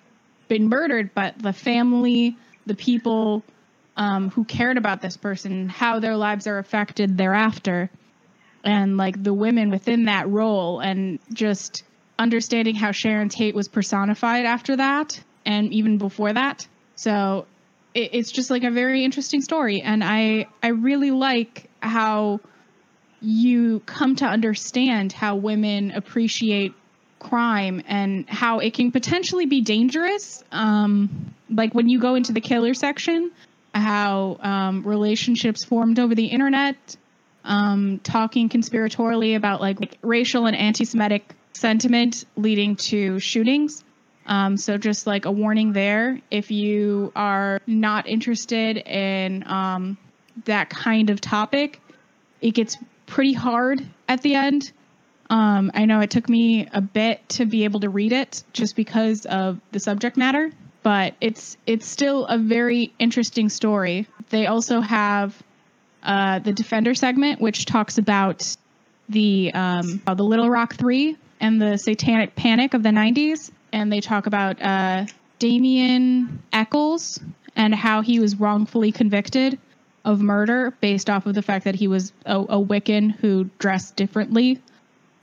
[0.49, 2.35] been murdered but the family
[2.65, 3.41] the people
[3.97, 7.89] um, who cared about this person how their lives are affected thereafter.
[8.63, 11.83] And like the women within that role and just
[12.19, 16.67] understanding how sharon tate was personified after that and even before that.
[16.95, 17.47] So
[17.95, 22.39] it, it's just like a very interesting story, and I I really like how
[23.21, 26.73] you come to understand how women appreciate
[27.19, 30.43] crime and how it can potentially be dangerous.
[30.51, 33.31] Um, like when you go into the killer section,
[33.75, 36.75] how um, relationships formed over the internet,
[37.43, 43.83] um, talking conspiratorially about like, like racial and anti-Semitic sentiment leading to shootings.
[44.25, 49.97] Um, so just like a warning there, if you are not interested in um,
[50.45, 51.79] that kind of topic,
[52.41, 52.77] it gets
[53.11, 54.71] pretty hard at the end.
[55.29, 58.75] Um, I know it took me a bit to be able to read it just
[58.75, 60.49] because of the subject matter,
[60.81, 64.07] but it's it's still a very interesting story.
[64.29, 65.41] They also have
[66.03, 68.55] uh, the Defender segment, which talks about
[69.09, 73.99] the um, the Little Rock Three and the Satanic Panic of the '90s, and they
[73.99, 75.05] talk about uh,
[75.37, 77.19] Damien Echols
[77.57, 79.59] and how he was wrongfully convicted
[80.03, 83.95] of murder based off of the fact that he was a, a Wiccan who dressed
[83.95, 84.59] differently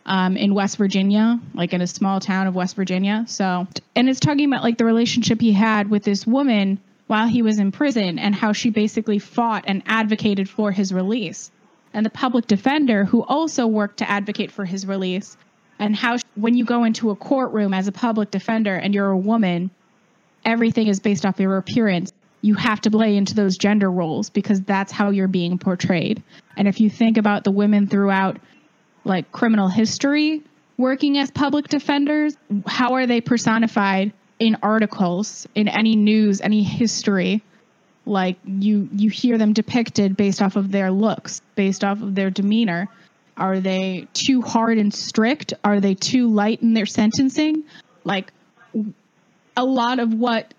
[0.07, 3.25] um, in West Virginia, like in a small town of West Virginia.
[3.29, 7.43] So, and it's talking about like the relationship he had with this woman while he
[7.43, 11.51] was in prison and how she basically fought and advocated for his release.
[11.93, 15.37] And the public defender who also worked to advocate for his release,
[15.79, 19.17] and how when you go into a courtroom as a public defender and you're a
[19.17, 19.71] woman,
[20.45, 24.61] everything is based off your appearance you have to play into those gender roles because
[24.63, 26.23] that's how you're being portrayed.
[26.57, 28.39] And if you think about the women throughout
[29.05, 30.43] like criminal history
[30.77, 32.37] working as public defenders,
[32.67, 37.43] how are they personified in articles, in any news, any history?
[38.07, 42.31] Like you you hear them depicted based off of their looks, based off of their
[42.31, 42.89] demeanor.
[43.37, 45.53] Are they too hard and strict?
[45.63, 47.65] Are they too light in their sentencing?
[48.05, 48.33] Like
[49.57, 50.55] a lot of what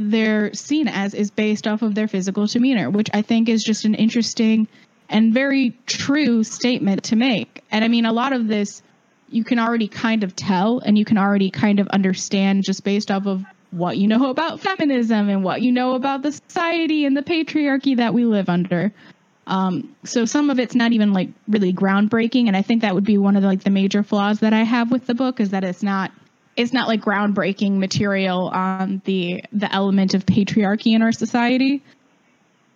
[0.00, 3.84] they're seen as is based off of their physical demeanor, which I think is just
[3.84, 4.68] an interesting
[5.08, 7.62] and very true statement to make.
[7.70, 8.82] And I mean, a lot of this
[9.28, 13.10] you can already kind of tell and you can already kind of understand just based
[13.10, 17.16] off of what you know about feminism and what you know about the society and
[17.16, 18.92] the patriarchy that we live under.
[19.46, 23.04] Um, so some of it's not even like really groundbreaking, and I think that would
[23.04, 25.50] be one of the, like the major flaws that I have with the book is
[25.50, 26.12] that it's not
[26.60, 31.82] it's not like groundbreaking material on the the element of patriarchy in our society.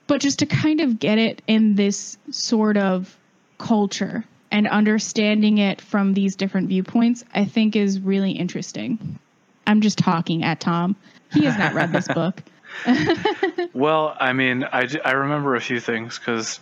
[0.07, 3.15] But just to kind of get it in this sort of
[3.59, 9.19] culture and understanding it from these different viewpoints i think is really interesting.
[9.67, 10.97] I'm just talking at tom.
[11.33, 12.43] He has not read this book.
[13.73, 16.59] Well i mean I, I remember a few things because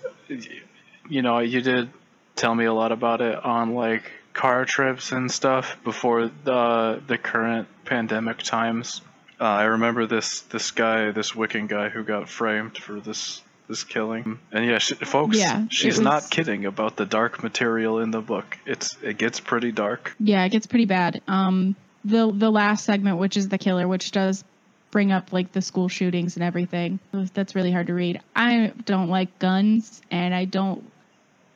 [1.08, 1.88] you know you did
[2.36, 7.18] tell me a lot about it on like car trips and stuff before the the
[7.18, 9.02] current pandemic times.
[9.40, 13.84] Uh, I remember this this guy, this Wiccan guy, who got framed for this this
[13.84, 14.38] killing.
[14.52, 16.00] And yeah, she, folks, yeah, she's was...
[16.00, 18.58] not kidding about the dark material in the book.
[18.66, 20.14] It's it gets pretty dark.
[20.20, 21.22] Yeah, it gets pretty bad.
[21.26, 21.74] Um,
[22.04, 24.44] the the last segment, which is the killer, which does
[24.90, 27.00] bring up like the school shootings and everything.
[27.12, 28.20] That's really hard to read.
[28.36, 30.84] I don't like guns, and I don't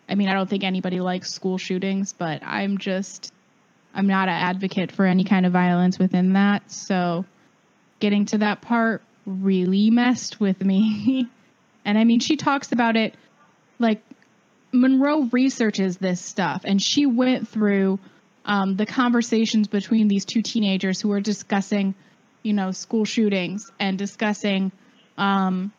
[0.08, 3.32] I mean, I don't think anybody likes school shootings, but I'm just,
[3.94, 6.70] I'm not an advocate for any kind of violence within that.
[6.70, 7.24] So
[7.98, 11.28] getting to that part really messed with me.
[11.84, 13.14] and I mean, she talks about it
[13.78, 14.02] like
[14.72, 17.98] Monroe researches this stuff and she went through
[18.44, 21.94] um, the conversations between these two teenagers who were discussing,
[22.44, 24.70] you know, school shootings and discussing
[25.18, 25.72] um,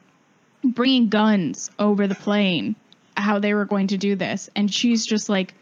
[0.63, 2.75] bringing guns over the plane
[3.17, 4.49] how they were going to do this.
[4.55, 5.53] And she's just like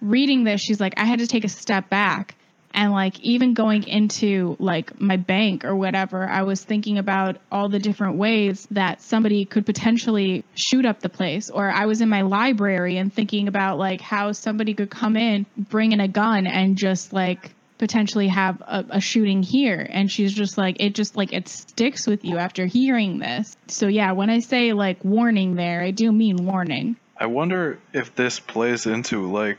[0.00, 2.34] reading this, she's like, I had to take a step back.
[2.74, 7.68] And like even going into like my bank or whatever, I was thinking about all
[7.68, 11.50] the different ways that somebody could potentially shoot up the place.
[11.50, 15.44] Or I was in my library and thinking about like how somebody could come in,
[15.56, 19.84] bring in a gun and just like potentially have a, a, shooting here.
[19.90, 23.56] And she's just like it just like it sticks with you after hearing this.
[23.66, 26.94] So yeah when i say like warning there i do mean warning.
[27.16, 29.58] I wonder if this plays into like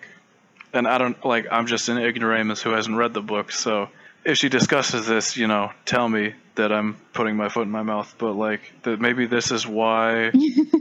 [0.72, 3.52] and i don't like i'm just an ignoramus who hasn't read the book.
[3.52, 3.90] So
[4.24, 7.84] if she discusses this you know tell me that i'm putting my foot in my
[7.84, 8.16] mouth.
[8.18, 10.32] But like that maybe this is why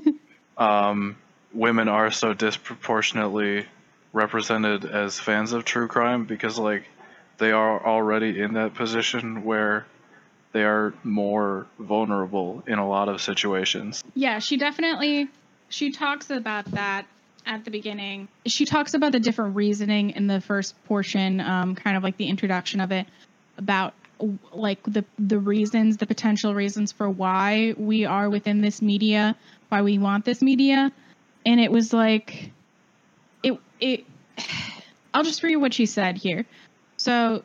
[0.57, 1.17] um,
[1.53, 3.67] women are so disproportionately
[4.13, 6.25] represented as fans of true crime.
[6.25, 6.85] Because like
[7.43, 9.85] they are already in that position where
[10.53, 14.05] they are more vulnerable in a lot of situations.
[14.15, 15.29] Yeah, she definitely
[15.69, 17.05] she talks about that
[17.45, 18.29] at the beginning.
[18.47, 22.29] She talks about the different reasoning in the first portion, um, kind of like the
[22.29, 23.09] introduction of it,
[23.59, 23.95] about
[24.53, 29.35] like the the reasons, the potential reasons for why we are within this media,
[29.69, 30.93] why we want this media,
[31.45, 32.53] and it was like,
[33.43, 34.05] it it.
[35.15, 36.47] I'll just read what she said here.
[37.03, 37.43] So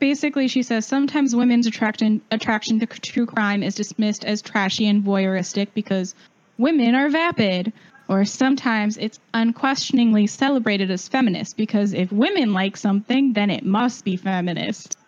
[0.00, 5.04] basically she says sometimes women's attraction attraction to true crime is dismissed as trashy and
[5.04, 6.16] voyeuristic because
[6.58, 7.72] women are vapid
[8.08, 14.04] or sometimes it's unquestioningly celebrated as feminist because if women like something then it must
[14.04, 14.98] be feminist.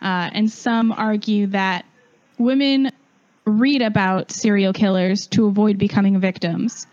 [0.00, 1.84] Uh, and some argue that
[2.38, 2.90] women
[3.44, 6.86] read about serial killers to avoid becoming victims.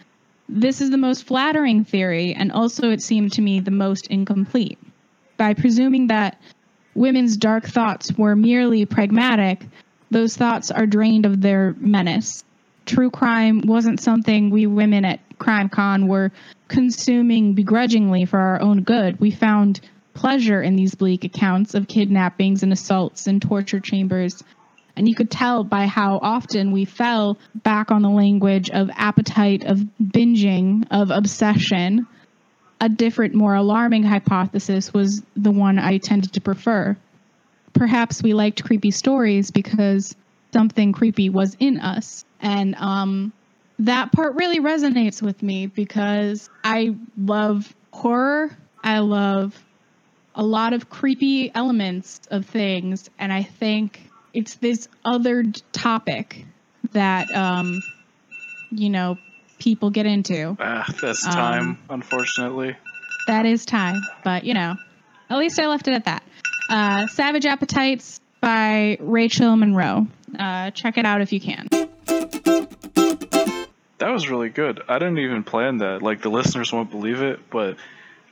[0.49, 4.79] This is the most flattering theory and also it seemed to me the most incomplete
[5.37, 6.39] by presuming that
[6.93, 9.65] women's dark thoughts were merely pragmatic,
[10.09, 12.43] those thoughts are drained of their menace.
[12.85, 16.31] True crime wasn't something we women at CrimeCon were
[16.67, 19.19] consuming begrudgingly for our own good.
[19.19, 19.81] We found
[20.13, 24.43] pleasure in these bleak accounts of kidnappings and assaults and torture chambers.
[24.95, 29.65] And you could tell by how often we fell back on the language of appetite,
[29.65, 32.07] of binging, of obsession
[32.81, 36.97] a different, more alarming hypothesis was the one I tended to prefer.
[37.73, 40.15] Perhaps we liked creepy stories because
[40.53, 42.25] something creepy was in us.
[42.41, 43.33] And um,
[43.79, 48.55] that part really resonates with me because I love horror.
[48.83, 49.61] I love
[50.35, 53.09] a lot of creepy elements of things.
[53.17, 56.45] And I think it's this other topic
[56.91, 57.81] that, um,
[58.71, 59.17] you know,
[59.65, 60.55] people get into.
[60.59, 62.77] Ah, that's time, Um, unfortunately.
[63.25, 64.75] That is time, but you know,
[65.31, 66.21] at least I left it at that.
[66.69, 70.05] Uh, Savage Appetites by Rachel Monroe.
[70.37, 71.67] Uh, check it out if you can.
[73.97, 74.83] That was really good.
[74.87, 76.03] I didn't even plan that.
[76.03, 77.77] Like the listeners won't believe it, but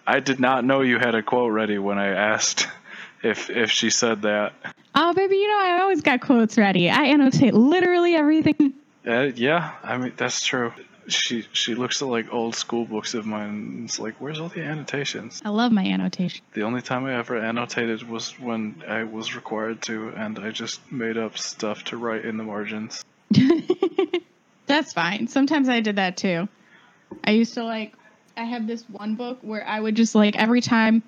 [0.06, 2.68] I did not know you had a quote ready when I asked
[3.24, 4.54] if if she said that.
[4.94, 6.92] Oh, baby, you know I always got quotes ready.
[6.92, 8.74] I annotate literally everything.
[9.08, 10.72] Uh, yeah, I mean that's true.
[11.08, 13.50] She she looks at like old school books of mine.
[13.50, 15.42] And it's like, where's all the annotations?
[15.44, 16.44] I love my annotation.
[16.54, 20.92] The only time I ever annotated was when I was required to, and I just
[20.92, 23.04] made up stuff to write in the margins.
[24.66, 25.28] That's fine.
[25.28, 26.48] Sometimes I did that too.
[27.24, 27.94] I used to like,
[28.36, 31.04] I have this one book where I would just like, every time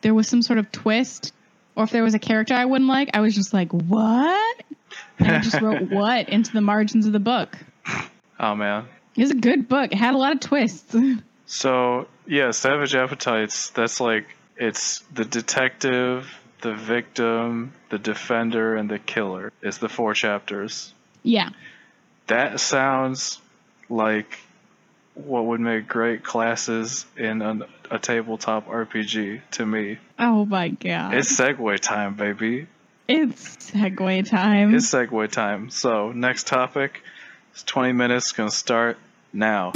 [0.00, 1.32] there was some sort of twist,
[1.76, 4.62] or if there was a character I wouldn't like, I was just like, what?
[5.18, 7.56] And I just wrote what into the margins of the book.
[8.38, 8.86] Oh man.
[9.16, 9.92] It was a good book.
[9.92, 10.94] It had a lot of twists.
[11.52, 13.70] So yeah, Savage Appetites.
[13.70, 14.24] That's like
[14.56, 16.32] it's the detective,
[16.62, 19.52] the victim, the defender, and the killer.
[19.60, 20.94] Is the four chapters.
[21.24, 21.48] yeah.
[22.28, 23.40] That sounds
[23.88, 24.38] like
[25.14, 29.98] what would make great classes in an, a tabletop RPG to me.
[30.20, 31.14] Oh my god.
[31.14, 32.68] It's segue time, baby.
[33.08, 34.72] It's segue time.
[34.72, 35.68] It's segue time.
[35.70, 37.02] So next topic.
[37.52, 38.32] It's 20 minutes.
[38.32, 38.98] Gonna start
[39.32, 39.72] now.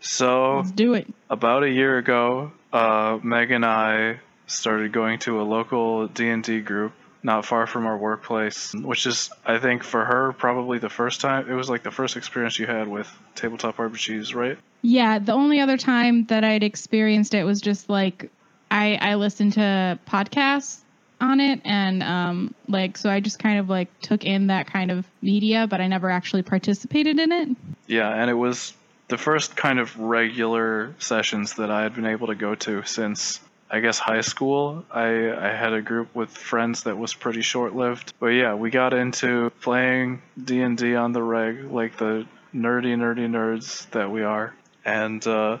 [0.00, 1.06] So Let's do it.
[1.30, 6.42] about a year ago, uh, Meg and I started going to a local D and
[6.44, 6.92] D group
[7.22, 11.48] not far from our workplace, which is, I think, for her probably the first time.
[11.48, 14.58] It was like the first experience you had with tabletop RPGs, right?
[14.82, 18.30] Yeah, the only other time that I'd experienced it was just like
[18.70, 20.81] I I listened to podcasts
[21.22, 24.90] on it and um like so I just kind of like took in that kind
[24.90, 27.48] of media, but I never actually participated in it.
[27.86, 28.74] Yeah, and it was
[29.08, 33.40] the first kind of regular sessions that I had been able to go to since
[33.70, 34.84] I guess high school.
[34.90, 38.12] I I had a group with friends that was pretty short-lived.
[38.18, 43.88] But yeah, we got into playing D&D on the reg like the nerdy nerdy nerds
[43.90, 44.54] that we are.
[44.84, 45.58] And uh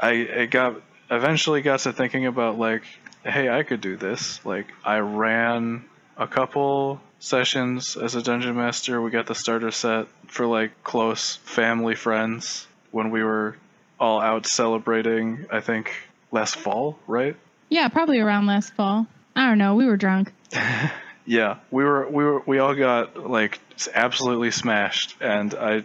[0.00, 2.82] I I got eventually got to thinking about like
[3.24, 4.44] hey, I could do this.
[4.44, 5.84] Like I ran
[6.16, 9.00] a couple sessions as a dungeon master.
[9.00, 13.56] We got the starter set for like close family friends when we were
[13.98, 15.92] all out celebrating, I think
[16.30, 17.36] last fall, right?
[17.68, 19.06] Yeah, probably around last fall.
[19.36, 20.32] I don't know, we were drunk.
[21.24, 23.60] Yeah, we were we were we all got like
[23.94, 25.84] absolutely smashed and I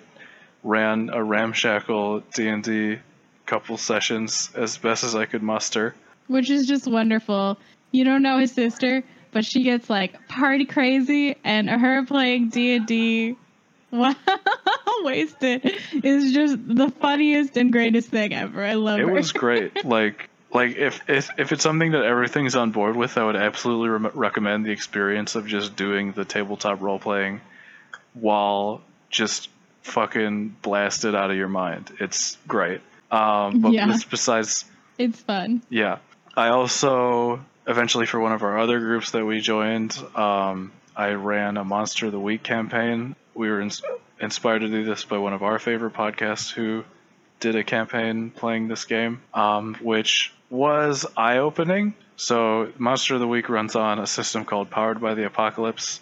[0.63, 2.99] ran a ramshackle D&D
[3.45, 5.93] couple sessions as best as I could muster.
[6.27, 7.57] Which is just wonderful.
[7.91, 13.35] You don't know his sister, but she gets like party crazy and her playing D&D
[13.91, 14.15] Wow,
[15.03, 15.61] wasted
[16.03, 18.61] is just the funniest and greatest thing ever.
[18.63, 19.85] I love It It was great.
[19.85, 23.87] like like if, if if it's something that everything's on board with, I would absolutely
[23.89, 27.39] re- recommend the experience of just doing the tabletop role playing
[28.13, 29.47] while just
[29.83, 31.91] fucking blasted out of your mind.
[31.99, 32.81] It's great.
[33.09, 33.97] Um, but Yeah.
[34.09, 34.65] besides
[34.97, 35.61] It's fun.
[35.69, 35.99] yeah.
[36.37, 41.57] I also eventually for one of our other groups that we joined, um, I ran
[41.57, 43.15] a Monster of the Week campaign.
[43.33, 43.81] We were ins-
[44.19, 46.85] inspired to do this by one of our favorite podcasts who
[47.39, 51.95] did a campaign playing this game, um, which was eye opening.
[52.17, 56.01] So, Monster of the Week runs on a system called Powered by the Apocalypse,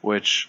[0.00, 0.48] which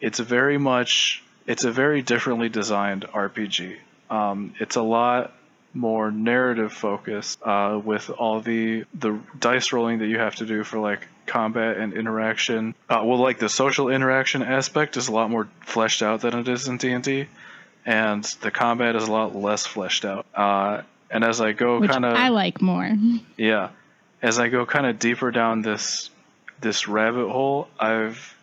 [0.00, 3.76] it's very much it's a very differently designed RPG.
[4.10, 5.32] Um, it's a lot
[5.78, 10.64] more narrative focused uh, with all the the dice rolling that you have to do
[10.64, 12.74] for like combat and interaction.
[12.88, 16.48] Uh, well, like the social interaction aspect is a lot more fleshed out than it
[16.48, 17.26] is in D and D,
[17.86, 20.26] and the combat is a lot less fleshed out.
[20.34, 22.90] Uh, and as I go kind of I like more.
[23.36, 23.70] yeah,
[24.20, 26.10] as I go kind of deeper down this
[26.60, 28.34] this rabbit hole, I've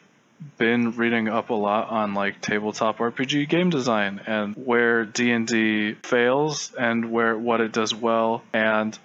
[0.58, 6.74] been reading up a lot on like tabletop RPG game design and where D&D fails
[6.78, 8.98] and where what it does well and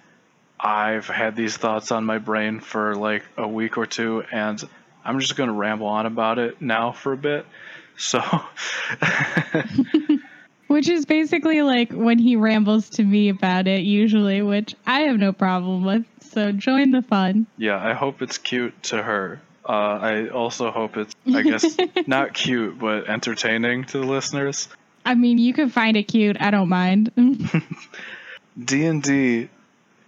[0.59, 4.61] I've had these thoughts on my brain for like a week or two and
[5.03, 7.45] I'm just going to ramble on about it now for a bit.
[7.97, 8.21] So
[10.67, 15.17] Which is basically like when he rambles to me about it, usually, which I have
[15.17, 16.05] no problem with.
[16.21, 17.45] So join the fun.
[17.57, 19.41] yeah, I hope it's cute to her.
[19.63, 24.67] Uh, I also hope it's, I guess, not cute, but entertaining to the listeners.
[25.05, 26.37] I mean, you can find it cute.
[26.39, 27.11] I don't mind.
[28.63, 29.49] D and D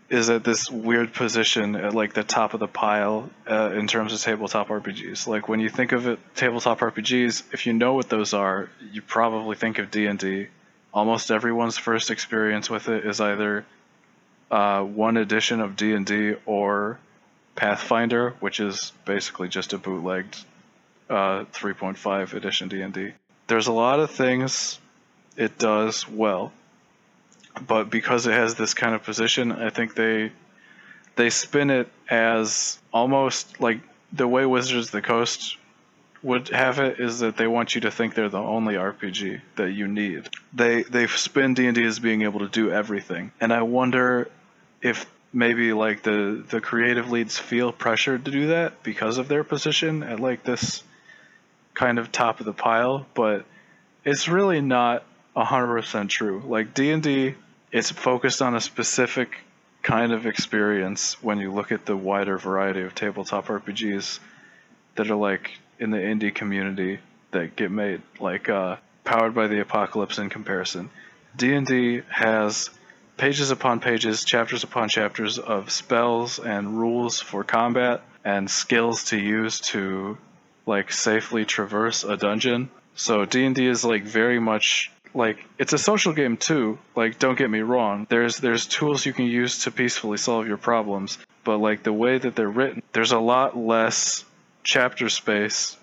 [0.09, 4.13] is at this weird position at like the top of the pile uh, in terms
[4.13, 5.27] of tabletop RPGs.
[5.27, 9.01] Like when you think of it, tabletop RPGs, if you know what those are, you
[9.01, 10.47] probably think of D and D.
[10.93, 13.65] Almost everyone's first experience with it is either
[14.51, 16.99] uh, one edition of D and D or
[17.55, 20.43] Pathfinder, which is basically just a bootlegged
[21.09, 23.11] uh, 3.5 edition D and D.
[23.47, 24.79] There's a lot of things
[25.35, 26.51] it does well
[27.67, 30.31] but because it has this kind of position, I think they
[31.15, 33.79] they spin it as almost like
[34.11, 35.57] the way Wizards of the Coast
[36.23, 39.71] would have it is that they want you to think they're the only RPG that
[39.71, 40.29] you need.
[40.53, 44.29] They they spin D and D as being able to do everything, and I wonder
[44.81, 49.43] if maybe like the the creative leads feel pressured to do that because of their
[49.43, 50.83] position at like this
[51.73, 53.45] kind of top of the pile, but
[54.05, 55.03] it's really not
[55.35, 56.43] 100% true.
[56.45, 57.33] Like D&D
[57.73, 59.39] it's focused on a specific
[59.81, 64.19] kind of experience when you look at the wider variety of tabletop RPGs
[64.95, 66.99] that are like in the indie community
[67.31, 70.89] that get made, like uh, Powered by the Apocalypse in comparison.
[71.35, 72.69] D&D has
[73.17, 79.17] pages upon pages, chapters upon chapters of spells and rules for combat and skills to
[79.17, 80.17] use to
[80.65, 82.69] like safely traverse a dungeon.
[82.95, 86.79] So D&D is like very much like it's a social game too.
[86.95, 88.07] Like don't get me wrong.
[88.09, 92.17] There's there's tools you can use to peacefully solve your problems, but like the way
[92.17, 94.23] that they're written, there's a lot less
[94.63, 95.77] chapter space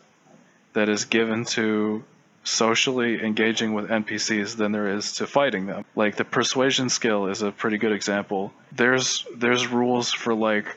[0.72, 2.02] that is given to
[2.42, 5.84] socially engaging with NPCs than there is to fighting them.
[5.94, 8.52] Like the persuasion skill is a pretty good example.
[8.72, 10.76] There's there's rules for like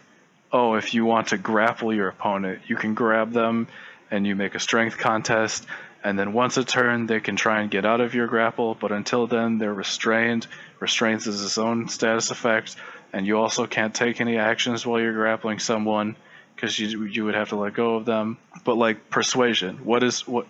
[0.52, 3.68] oh, if you want to grapple your opponent, you can grab them
[4.12, 5.66] and you make a strength contest
[6.04, 8.92] and then once a turn they can try and get out of your grapple, but
[8.92, 10.48] until then they're restrained.
[10.80, 12.76] Restraints is its own status effect,
[13.14, 16.18] and you also can't take any actions while you're grappling someone
[16.56, 18.38] because you you would have to let go of them.
[18.66, 20.46] But like persuasion, what is what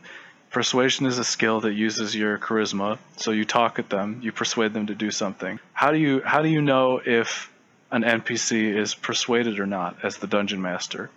[0.54, 3.00] persuasion is a skill that uses your charisma.
[3.18, 5.60] So you talk at them, you persuade them to do something.
[5.74, 7.52] How do you how do you know if
[7.92, 11.10] an NPC is persuaded or not as the dungeon master?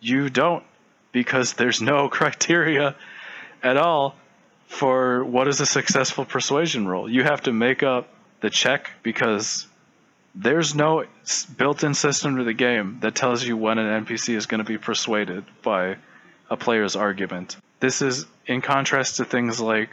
[0.00, 0.62] You don't
[1.10, 2.94] because there's no criteria
[3.62, 4.14] at all
[4.68, 7.08] for what is a successful persuasion roll.
[7.08, 8.08] You have to make up
[8.40, 9.66] the check because
[10.34, 11.04] there's no
[11.56, 14.78] built-in system to the game that tells you when an NPC is going to be
[14.78, 15.96] persuaded by
[16.50, 17.56] a player's argument.
[17.80, 19.90] This is in contrast to things like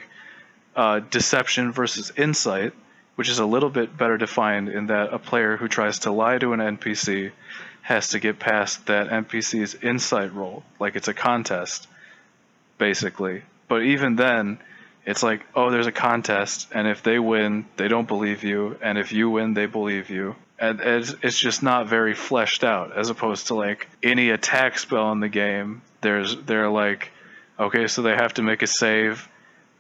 [0.75, 2.73] uh, deception versus insight,
[3.15, 6.37] which is a little bit better defined in that a player who tries to lie
[6.37, 7.31] to an NPC
[7.81, 11.87] has to get past that NPC's insight roll, like it's a contest,
[12.77, 13.41] basically.
[13.67, 14.59] But even then,
[15.05, 18.97] it's like, oh, there's a contest, and if they win, they don't believe you, and
[18.97, 20.35] if you win, they believe you.
[20.59, 25.11] And it's, it's just not very fleshed out, as opposed to like any attack spell
[25.11, 25.81] in the game.
[26.01, 27.11] There's they're like,
[27.59, 29.27] okay, so they have to make a save,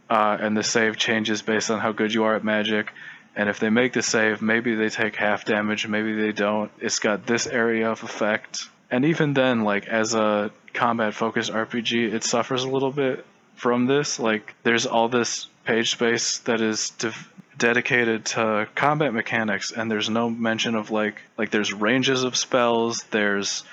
[0.09, 2.91] uh, and the save changes based on how good you are at magic.
[3.35, 6.71] And if they make the save, maybe they take half damage, maybe they don't.
[6.79, 8.67] It's got this area of effect.
[8.89, 13.25] And even then, like as a combat focused RPG, it suffers a little bit
[13.55, 14.19] from this.
[14.19, 17.13] Like there's all this page space that is de-
[17.57, 23.03] dedicated to combat mechanics and there's no mention of like like there's ranges of spells
[23.11, 23.63] there's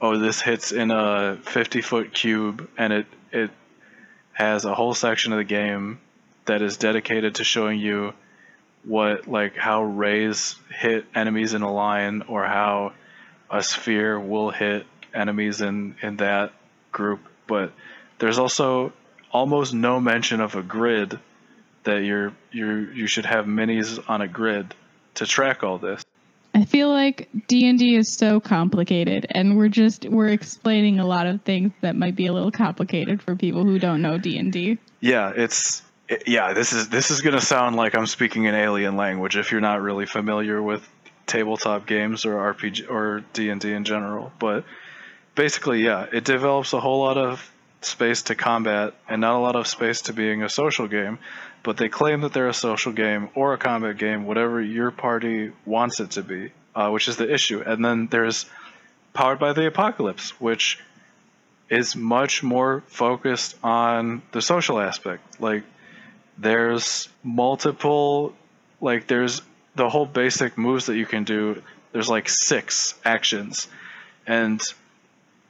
[0.00, 3.50] oh this hits in a 50 foot cube and it it
[4.32, 5.98] has a whole section of the game
[6.46, 8.12] that is dedicated to showing you
[8.84, 12.92] what like how rays hit enemies in a line or how
[13.50, 16.52] a sphere will hit enemies in in that
[16.92, 17.20] group.
[17.46, 17.72] But
[18.18, 18.92] there's also
[19.32, 21.18] almost no mention of a grid
[21.82, 24.74] that you're you you should have minis on a grid
[25.14, 26.04] to track all this
[26.56, 31.42] I feel like D&D is so complicated and we're just we're explaining a lot of
[31.42, 34.78] things that might be a little complicated for people who don't know D&D.
[35.00, 38.54] yeah it's it- yeah this is this is going to sound like i'm speaking an
[38.54, 40.88] alien language if you're not really familiar with
[41.26, 44.64] tabletop games or rpg or d&d in general but
[45.34, 47.52] basically yeah it develops a whole lot of
[47.82, 51.18] space to combat and not a lot of space to being a social game
[51.66, 55.52] but they claim that they're a social game or a combat game whatever your party
[55.66, 58.46] wants it to be uh, which is the issue and then there's
[59.12, 60.78] powered by the apocalypse which
[61.68, 65.40] is much more focused on the social aspect.
[65.40, 65.64] Like
[66.38, 68.34] there's multiple
[68.80, 69.42] like there's
[69.74, 71.62] the whole basic moves that you can do.
[71.92, 73.68] There's like six actions
[74.26, 74.60] and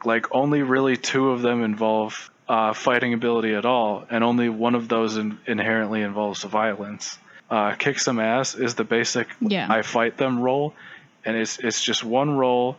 [0.04, 4.74] like only really two of them involve uh, fighting ability at all, and only one
[4.74, 7.18] of those in- inherently involves violence.
[7.50, 9.66] Uh, kick some ass is the basic Yeah.
[9.70, 10.74] I fight them roll,
[11.24, 12.76] and it's it's just one roll,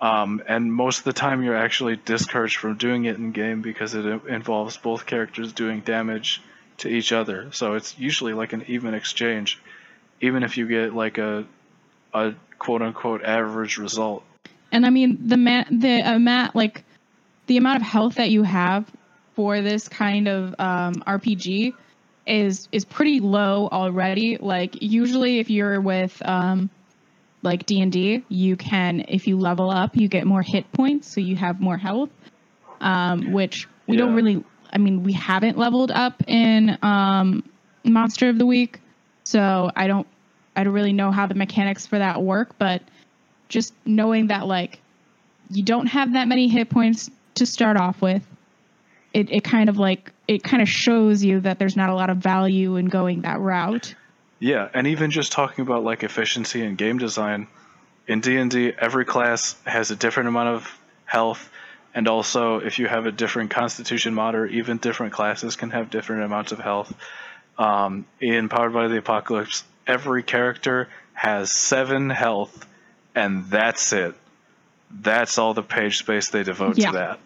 [0.00, 3.94] um, and most of the time you're actually discouraged from doing it in game because
[3.94, 6.42] it involves both characters doing damage
[6.78, 7.48] to each other.
[7.52, 9.58] So it's usually like an even exchange,
[10.20, 11.46] even if you get like a
[12.12, 14.24] a quote unquote average result.
[14.72, 16.84] And I mean the mat the amount like
[17.50, 18.88] the amount of health that you have
[19.34, 21.74] for this kind of um, RPG
[22.24, 24.36] is is pretty low already.
[24.36, 26.70] Like usually, if you're with um,
[27.42, 31.08] like D and D, you can if you level up, you get more hit points,
[31.12, 32.10] so you have more health.
[32.80, 34.44] Um, which we don't really.
[34.72, 37.42] I mean, we haven't leveled up in um,
[37.82, 38.78] Monster of the Week,
[39.24, 40.06] so I don't.
[40.54, 42.80] I don't really know how the mechanics for that work, but
[43.48, 44.78] just knowing that like
[45.50, 47.10] you don't have that many hit points
[47.40, 48.22] to start off with
[49.12, 52.08] it, it kind of like it kind of shows you that there's not a lot
[52.10, 53.94] of value in going that route
[54.38, 57.46] Yeah, and even just talking about like efficiency and game design,
[58.06, 61.50] in D and D, every class has a different amount of health,
[61.94, 65.90] and also if you have a different Constitution mod, or even different classes can have
[65.90, 66.92] different amounts of health.
[67.58, 72.66] Um, in Powered by the Apocalypse, every character has seven health,
[73.14, 74.14] and that's it.
[74.90, 76.92] That's all the page space they devote Yeah.
[76.92, 77.18] to that.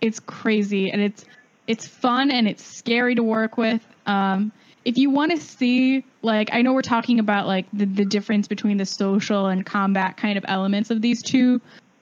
[0.00, 1.24] It's crazy and it's
[1.66, 4.52] it's fun and it's scary to work with um
[4.84, 8.48] if you want to see like i know we're talking about like the, the difference
[8.48, 11.60] between the social and combat kind of elements of these two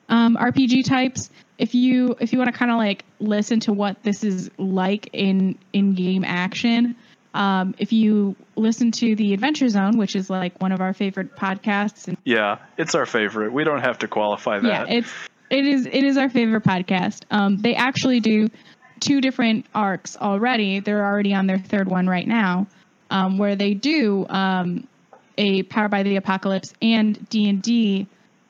[0.08, 4.02] um, rpg types if you if you want to kind of like listen to what
[4.04, 6.94] this is like in in game action
[7.34, 11.36] um, if you listen to the adventure zone which is like one of our favorite
[11.36, 13.52] podcasts and Yeah, it's our favorite.
[13.52, 14.66] We don't have to qualify that.
[14.66, 15.12] yeah, it's
[15.50, 17.22] it is it is our favorite podcast.
[17.30, 18.48] Um, they actually do
[19.00, 20.80] two different arcs already.
[20.80, 22.66] They're already on their third one right now,
[23.10, 24.86] um, where they do um,
[25.36, 28.06] a Power by the Apocalypse and D and D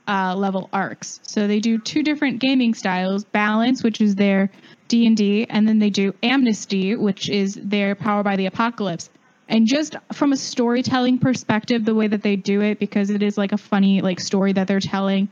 [0.06, 1.20] uh, level arcs.
[1.22, 4.50] So they do two different gaming styles: Balance, which is their
[4.88, 9.10] D and D, and then they do Amnesty, which is their Power by the Apocalypse.
[9.50, 13.38] And just from a storytelling perspective, the way that they do it, because it is
[13.38, 15.28] like a funny like story that they're telling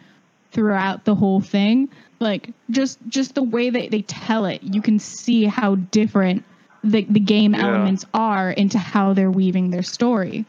[0.52, 1.88] throughout the whole thing
[2.20, 6.44] like just just the way that they tell it you can see how different
[6.82, 7.66] the, the game Yeah.
[7.66, 10.44] elements are into how they're weaving their story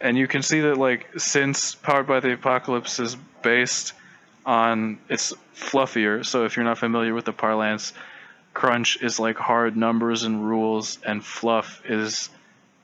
[0.00, 3.92] and you can see that like since powered by the apocalypse is based
[4.44, 7.92] on it's fluffier so if you're not familiar with the parlance
[8.54, 12.28] crunch is like hard numbers and rules and fluff is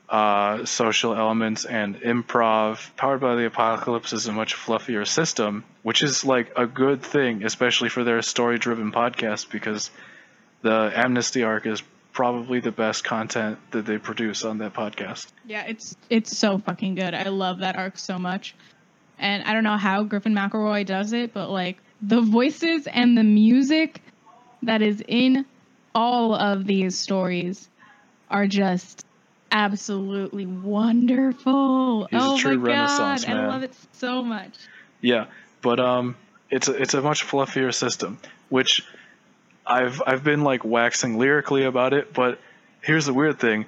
[0.08, 6.02] uh, social elements and improv powered by the apocalypse is a much fluffier system which
[6.02, 9.90] is like a good thing especially for their story driven podcast because
[10.62, 11.82] the amnesty arc is
[12.12, 15.26] probably the best content that they produce on that podcast.
[15.46, 17.14] Yeah it's it's so fucking good.
[17.14, 18.54] I love that arc so much.
[19.18, 23.24] And i don't know how griffin mcelroy does it but like the voices and the
[23.24, 24.00] music
[24.62, 25.44] that is in
[25.94, 27.68] all of these stories
[28.30, 29.04] are just
[29.50, 34.54] absolutely wonderful He's a oh true my Renaissance god i love it so much
[35.00, 35.26] Yeah,
[35.62, 36.16] but um,
[36.50, 38.18] it's a, it's a much fluffier system,
[38.48, 38.84] which
[39.66, 42.12] I've I've been like waxing lyrically about it.
[42.12, 42.38] But
[42.80, 43.66] here's the weird thing,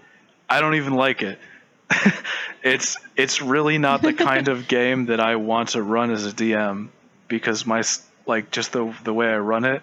[0.48, 1.39] I don't even like it.
[2.62, 6.32] it's it's really not the kind of game that I want to run as a
[6.32, 6.89] DM
[7.28, 7.82] because my
[8.27, 9.82] like just the the way I run it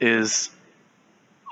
[0.00, 0.50] is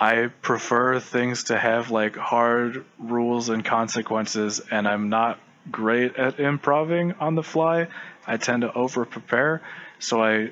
[0.03, 5.39] I prefer things to have like hard rules and consequences and I'm not
[5.71, 7.87] great at improving on the fly.
[8.27, 9.63] I tend to over prepare,
[10.01, 10.51] so I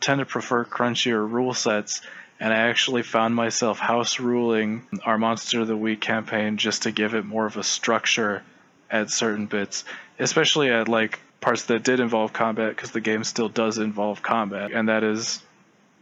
[0.00, 2.00] tend to prefer crunchier rule sets
[2.40, 6.90] and I actually found myself house ruling our Monster of the Week campaign just to
[6.90, 8.42] give it more of a structure
[8.90, 9.84] at certain bits,
[10.18, 14.72] especially at like parts that did involve combat, because the game still does involve combat,
[14.72, 15.42] and that is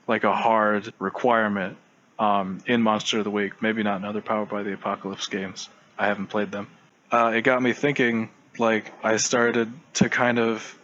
[0.07, 1.77] like a hard requirement
[2.19, 3.61] um, in Monster of the Week.
[3.63, 5.69] Maybe not in other Powered by the Apocalypse games.
[5.99, 6.69] I haven't played them.
[7.11, 8.31] Uh, it got me thinking.
[8.59, 10.79] Like I started to kind of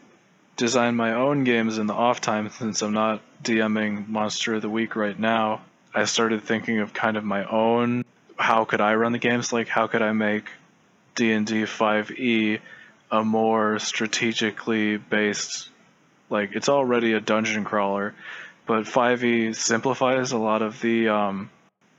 [0.57, 4.69] design my own games in the off time since I'm not DMing Monster of the
[4.69, 5.62] Week right now.
[5.94, 8.05] I started thinking of kind of my own
[8.36, 10.51] how could I run the games like how could I make
[11.15, 12.61] D&D 5e
[13.11, 15.69] a more strategically based
[16.31, 18.15] like it's already a dungeon crawler
[18.70, 21.51] but 5e simplifies a lot of the um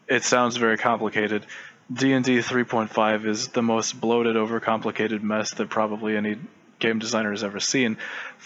[0.08, 1.46] it sounds very complicated.
[1.92, 6.38] D&D 3.5 is the most bloated overcomplicated mess that probably any
[6.80, 7.98] game designer has ever seen.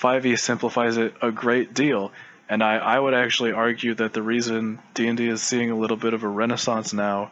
[0.02, 2.12] 5e simplifies it a great deal
[2.50, 6.16] and I, I would actually argue that the reason D&D is seeing a little bit
[6.16, 7.30] of a renaissance now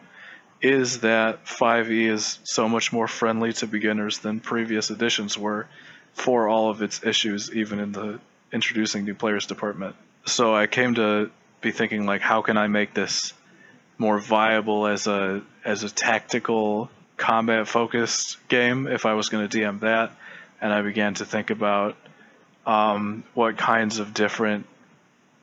[0.61, 5.65] is that 5e is so much more friendly to beginners than previous editions were
[6.13, 8.19] for all of its issues even in the
[8.51, 9.95] introducing new players department
[10.25, 11.29] so i came to
[11.61, 13.33] be thinking like how can i make this
[13.97, 19.57] more viable as a as a tactical combat focused game if i was going to
[19.57, 20.11] dm that
[20.61, 21.95] and i began to think about
[22.65, 24.65] um, what kinds of different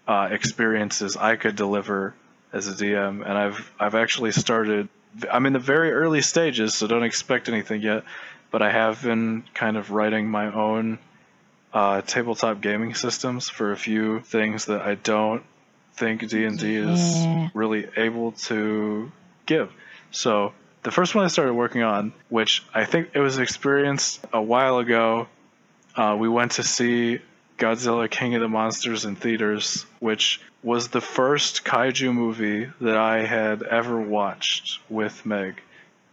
[0.08, 2.14] uh, experiences i could deliver
[2.52, 4.88] as a dm and i've i've actually started
[5.30, 8.04] I'm in the very early stages, so don't expect anything yet.
[8.50, 10.98] But I have been kind of writing my own
[11.72, 15.42] uh, tabletop gaming systems for a few things that I don't
[15.94, 19.10] think D and D is really able to
[19.46, 19.72] give.
[20.10, 20.52] So
[20.82, 24.78] the first one I started working on, which I think it was experienced a while
[24.78, 25.28] ago,
[25.94, 27.20] uh, we went to see
[27.58, 33.24] Godzilla King of the Monsters in theaters, which was the first kaiju movie that I
[33.24, 35.60] had ever watched with Meg.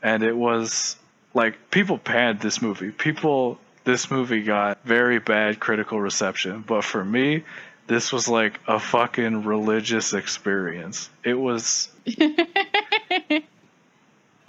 [0.04, 0.98] And it was
[1.34, 2.92] like people panned this movie.
[2.92, 7.46] People this movie got very bad critical reception, but for me,
[7.88, 11.10] this was like a fucking religious experience.
[11.24, 13.46] It was it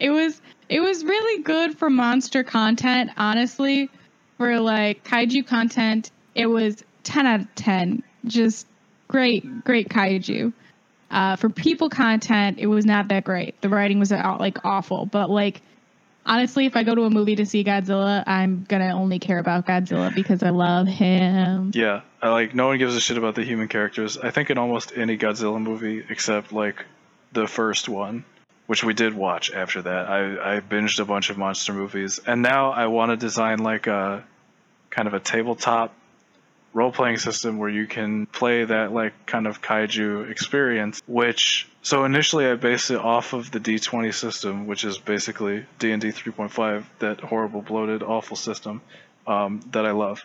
[0.00, 3.88] was it was really good for monster content honestly.
[4.38, 8.66] For like kaiju content it was 10 out of 10 just
[9.06, 10.52] great great kaiju.
[11.12, 13.60] Uh, for people content it was not that great.
[13.60, 15.06] The writing was uh, like awful.
[15.06, 15.62] But like
[16.28, 19.66] honestly if i go to a movie to see godzilla i'm gonna only care about
[19.66, 23.44] godzilla because i love him Yeah, I like no one gives a shit about the
[23.44, 24.18] human characters.
[24.18, 26.84] I think in almost any Godzilla movie except like
[27.32, 28.24] the first one,
[28.66, 30.08] which we did watch after that.
[30.08, 33.86] I I binged a bunch of monster movies, and now I want to design like
[33.86, 34.24] a
[34.90, 35.94] kind of a tabletop
[36.72, 42.04] role playing system where you can play that like kind of kaiju experience which so
[42.04, 47.20] initially I based it off of the D20 system which is basically D&D 3.5 that
[47.20, 48.82] horrible bloated awful system
[49.28, 50.24] um, that I love.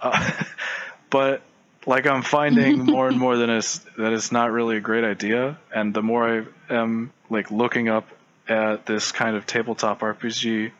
[0.00, 0.44] Uh,
[1.10, 1.42] but
[1.86, 5.58] like I'm finding more and more that it's that it's not really a great idea,
[5.74, 8.06] and the more I am like looking up
[8.48, 10.72] at this kind of tabletop RPG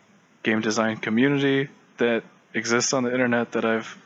[0.43, 1.68] game design community
[1.98, 2.22] that
[2.55, 3.97] exists on the internet that I've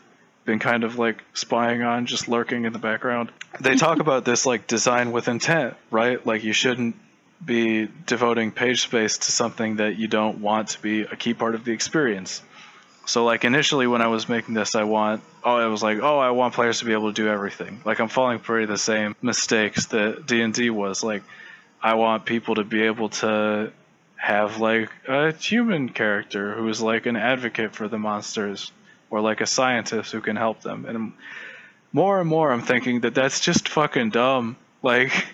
[0.46, 3.30] been kind of like spying on, just lurking in the background.
[3.60, 6.24] They talk about this like design with intent, right?
[6.24, 6.96] Like you shouldn't
[7.44, 11.54] be devoting page space to something that you don't want to be a key part
[11.54, 12.42] of the experience.
[13.06, 16.18] So like initially when I was making this, I want oh I was like oh
[16.18, 17.80] I want players to be able to do everything.
[17.84, 21.04] Like I'm falling prey to the same mistakes that D and D was.
[21.04, 21.22] Like
[21.82, 23.72] I want people to be able to
[24.16, 28.72] have like a human character who's like an advocate for the monsters,
[29.10, 30.84] or like a scientist who can help them.
[30.86, 31.12] And
[31.92, 34.56] more and more I'm thinking that that's just fucking dumb.
[34.82, 35.26] Like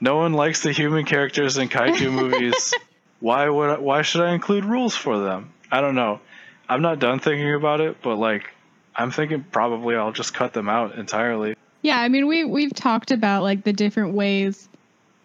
[0.00, 2.74] no one likes the human characters in kaiju movies.
[3.20, 5.52] Why would I, why should I include rules for them?
[5.70, 6.20] I don't know.
[6.68, 8.50] I'm not done thinking about it, but like
[8.94, 11.56] I'm thinking probably I'll just cut them out entirely.
[11.82, 14.68] Yeah, I mean we we've talked about like the different ways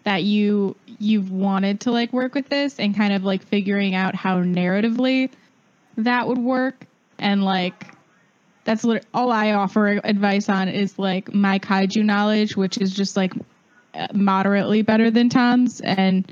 [0.03, 4.15] that you you've wanted to like work with this and kind of like figuring out
[4.15, 5.29] how narratively
[5.97, 6.85] that would work
[7.19, 7.85] and like
[8.63, 13.17] that's lit- all I offer advice on is like my kaiju knowledge, which is just
[13.17, 13.33] like
[13.93, 16.31] uh, moderately better than Tom's and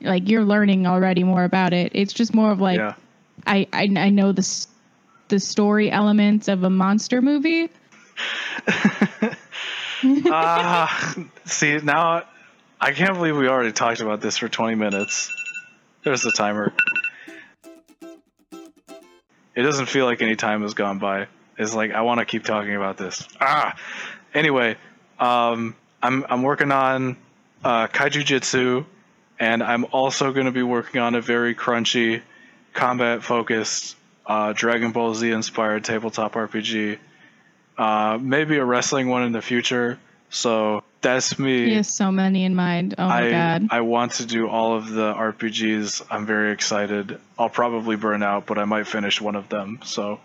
[0.00, 1.92] like you're learning already more about it.
[1.94, 2.94] It's just more of like yeah.
[3.46, 4.66] I I, I know the
[5.28, 7.70] the story elements of a monster movie.
[10.30, 11.14] Ah,
[11.44, 12.22] see now,
[12.80, 15.32] I can't believe we already talked about this for 20 minutes.
[16.04, 16.72] There's the timer.
[19.58, 21.26] It doesn't feel like any time has gone by.
[21.58, 23.26] It's like I want to keep talking about this.
[23.40, 23.76] Ah,
[24.32, 24.76] anyway,
[25.18, 27.16] um, I'm I'm working on
[27.64, 28.84] uh, Kaiju Jitsu,
[29.36, 32.22] and I'm also going to be working on a very crunchy,
[32.72, 36.96] combat focused, uh, Dragon Ball Z inspired tabletop RPG.
[37.76, 39.98] Uh, maybe a wrestling one in the future.
[40.30, 41.66] So that's me.
[41.66, 42.94] He has so many in mind.
[42.98, 43.68] Oh my god.
[43.70, 46.06] I want to do all of the RPGs.
[46.10, 47.20] I'm very excited.
[47.38, 49.80] I'll probably burn out, but I might finish one of them.
[49.84, 50.20] So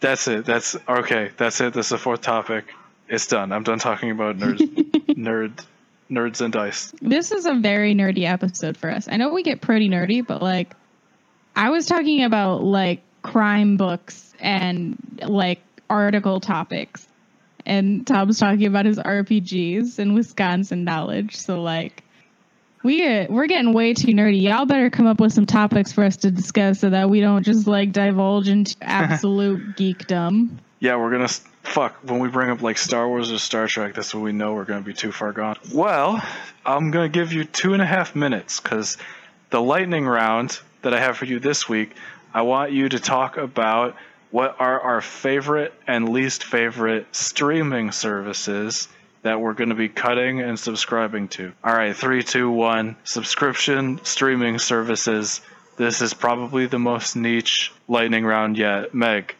[0.00, 0.44] that's it.
[0.44, 1.30] That's okay.
[1.36, 1.74] That's it.
[1.74, 2.66] That's the fourth topic.
[3.08, 3.52] It's done.
[3.52, 4.58] I'm done talking about nerds,
[5.08, 5.64] nerd,
[6.10, 6.92] nerds and dice.
[7.02, 9.08] This is a very nerdy episode for us.
[9.08, 10.74] I know we get pretty nerdy, but like
[11.54, 14.96] I was talking about like crime books and
[15.26, 15.60] like
[15.90, 17.06] article topics.
[17.64, 21.36] And Tom's talking about his RPGs and Wisconsin knowledge.
[21.36, 22.02] So like
[22.82, 24.42] we get, we're getting way too nerdy.
[24.42, 27.44] Y'all better come up with some topics for us to discuss so that we don't
[27.44, 30.58] just like divulge into absolute geekdom.
[30.80, 33.94] Yeah, we're gonna fuck when we bring up like Star Wars or Star Trek.
[33.94, 35.56] That's when we know we're gonna be too far gone.
[35.72, 36.20] Well,
[36.66, 38.98] I'm gonna give you two and a half minutes because
[39.50, 41.94] the lightning round that I have for you this week.
[42.34, 43.96] I want you to talk about
[44.32, 48.88] what are our favorite and least favorite streaming services
[49.22, 51.52] that we're going to be cutting and subscribing to.
[51.62, 52.96] All right, three, two, one.
[53.04, 55.40] Subscription streaming services.
[55.76, 58.94] This is probably the most niche lightning round yet.
[58.94, 59.36] Meg,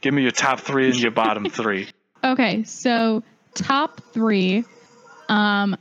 [0.00, 1.88] give me your top three and your bottom three.
[2.22, 3.22] Okay, so
[3.54, 4.64] top three.
[5.28, 5.76] Um,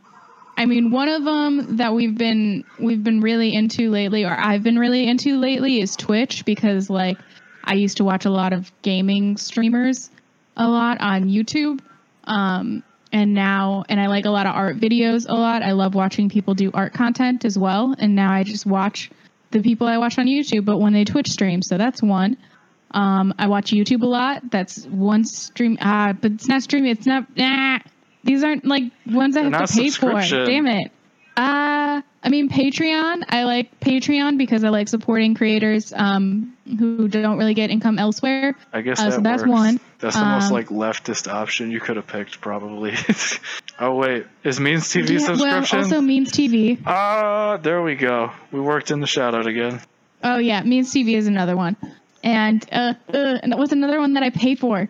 [0.56, 4.64] I mean, one of them that we've been we've been really into lately, or I've
[4.64, 7.18] been really into lately, is Twitch because like
[7.64, 10.10] I used to watch a lot of gaming streamers
[10.56, 11.80] a lot on YouTube.
[12.26, 15.61] Um, and now, and I like a lot of art videos a lot.
[15.61, 17.95] I love watching people do art content as well.
[17.98, 19.11] And now I just watch
[19.52, 21.61] the people I watch on YouTube, but when they Twitch stream.
[21.61, 22.38] So that's one.
[22.91, 24.52] Um, I watch YouTube a lot.
[24.52, 25.77] That's one stream.
[25.81, 26.91] Ah, but it's not streaming.
[26.91, 27.35] It's not.
[27.35, 27.80] Nah,
[28.23, 30.11] these aren't like ones I They're have to pay for.
[30.11, 30.91] Damn it.
[31.35, 33.23] Uh, I mean Patreon.
[33.27, 38.55] I like Patreon because I like supporting creators um, who don't really get income elsewhere.
[38.72, 39.51] I guess Uh, that so that's works.
[39.51, 39.80] one.
[39.99, 42.93] That's the most Um, like leftist option you could have picked, probably.
[43.80, 45.80] oh wait, is Means TV Yeah, well, subscription?
[45.80, 46.77] also Means TV.
[46.85, 48.31] Ah, there we go.
[48.51, 49.81] We worked in the shout out again.
[50.23, 51.76] Oh yeah, Means TV is another one,
[52.23, 54.88] and uh, uh, and that was another one that I pay for.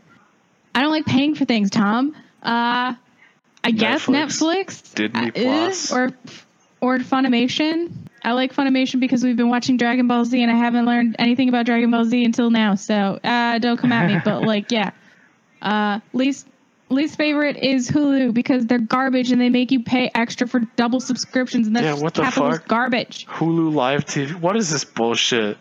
[0.75, 2.15] I don't like paying for things, Tom.
[2.41, 2.95] Uh,
[3.63, 4.65] I guess Netflix.
[4.65, 5.91] Netflix, Disney uh, Plus.
[5.91, 6.11] or
[6.81, 7.91] or Funimation.
[8.25, 11.49] I like Funimation because we've been watching Dragon Ball Z, and I haven't learned anything
[11.49, 12.75] about Dragon Ball Z until now.
[12.75, 14.19] So uh, don't come at me.
[14.23, 14.91] but like, yeah,
[15.61, 16.47] uh, least
[16.89, 20.99] least favorite is Hulu because they're garbage and they make you pay extra for double
[20.99, 22.67] subscriptions, and that's Yeah, what the fuck?
[22.67, 23.25] garbage.
[23.27, 24.33] Hulu Live TV.
[24.39, 25.57] What is this bullshit?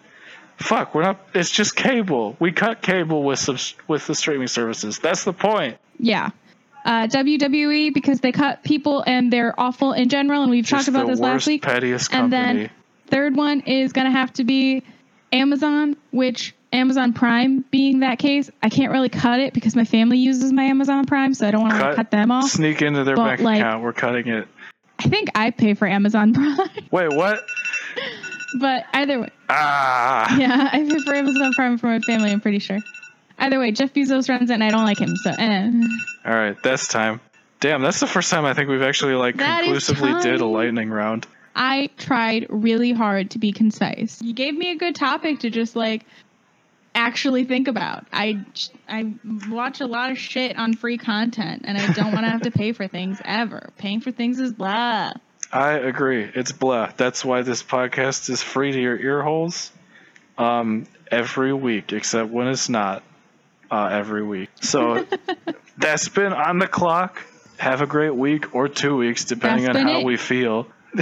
[0.59, 1.21] Fuck, we're not.
[1.35, 2.37] It's just cable.
[2.39, 4.99] We cut cable with subs, with the streaming services.
[4.99, 5.79] That's the point.
[5.99, 6.31] Yeah.
[6.85, 10.89] Uh, WWE because they cut people and they're awful in general, and we've Just talked
[10.89, 11.63] about this worst, last week.
[11.63, 12.71] pettiest And then
[13.07, 14.83] third one is gonna have to be
[15.33, 20.19] Amazon, which Amazon Prime being that case, I can't really cut it because my family
[20.19, 22.51] uses my Amazon Prime, so I don't want to Cut- cut them off.
[22.51, 23.83] Sneak into their But, bank like- account.
[23.85, 24.49] We're cutting it.
[24.99, 26.57] I think I pay for Amazon Prime,
[26.91, 27.45] Wait, what?
[28.59, 30.37] but either way, Ah.
[30.37, 32.31] yeah, I pay for Amazon Prime for my family.
[32.33, 32.79] I'm pretty sure.
[33.43, 35.71] Either way, Jeff Bezos runs it, and I don't like him, so eh.
[36.25, 37.21] All right, that's time.
[37.59, 40.91] Damn, that's the first time I think we've actually like That conclusively did a lightning
[40.91, 41.27] round.
[41.57, 44.23] I tried really hard to be concise.
[44.23, 46.07] You gave me a good topic to just like
[46.95, 48.07] actually think about.
[48.13, 48.45] I
[48.89, 49.15] I
[49.49, 52.51] watch a lot of shit on free content and I don't want to have to
[52.51, 53.71] pay for things ever.
[53.77, 55.13] Paying for things is blah.
[55.53, 56.31] I agree.
[56.35, 56.93] It's blah.
[56.97, 59.71] That's why this podcast is free to your ear holes
[60.39, 63.03] um, every week, except when it's not
[63.73, 64.51] uh, every week.
[64.61, 65.07] So
[65.79, 67.21] that's been on the clock.
[67.57, 70.05] Have a great week or two weeks, depending That's on how it.
[70.05, 70.67] we feel.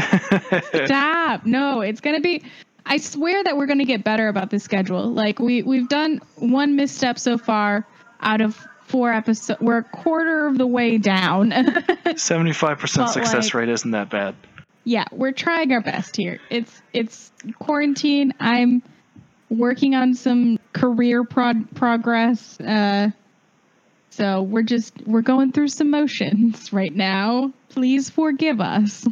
[0.84, 1.46] Stop.
[1.46, 2.42] No, it's going to be
[2.86, 5.10] I swear that we're going to get better about the schedule.
[5.10, 7.86] Like we we've done one misstep so far
[8.20, 8.56] out of
[8.86, 9.60] four episodes.
[9.60, 11.50] We're a quarter of the way down.
[11.50, 14.34] 75% But, success like- rate isn't that bad.
[14.84, 16.40] yeah, we're trying our best here.
[16.50, 18.32] It's it's quarantine.
[18.38, 18.82] I'm
[19.48, 22.58] working on some career prod- progress.
[22.60, 23.10] Uh,
[24.10, 27.52] so we're just we're going through some motions right now.
[27.70, 29.06] Please forgive us.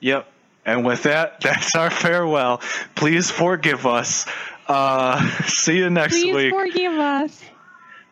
[0.00, 0.28] Yep.
[0.66, 2.60] And with that, that's our farewell.
[2.94, 4.26] Please forgive us.
[4.66, 6.54] Uh, see you next Please week.
[6.54, 7.42] forgive us.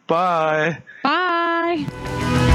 [0.06, 0.82] Bye.
[1.02, 2.48] Bye.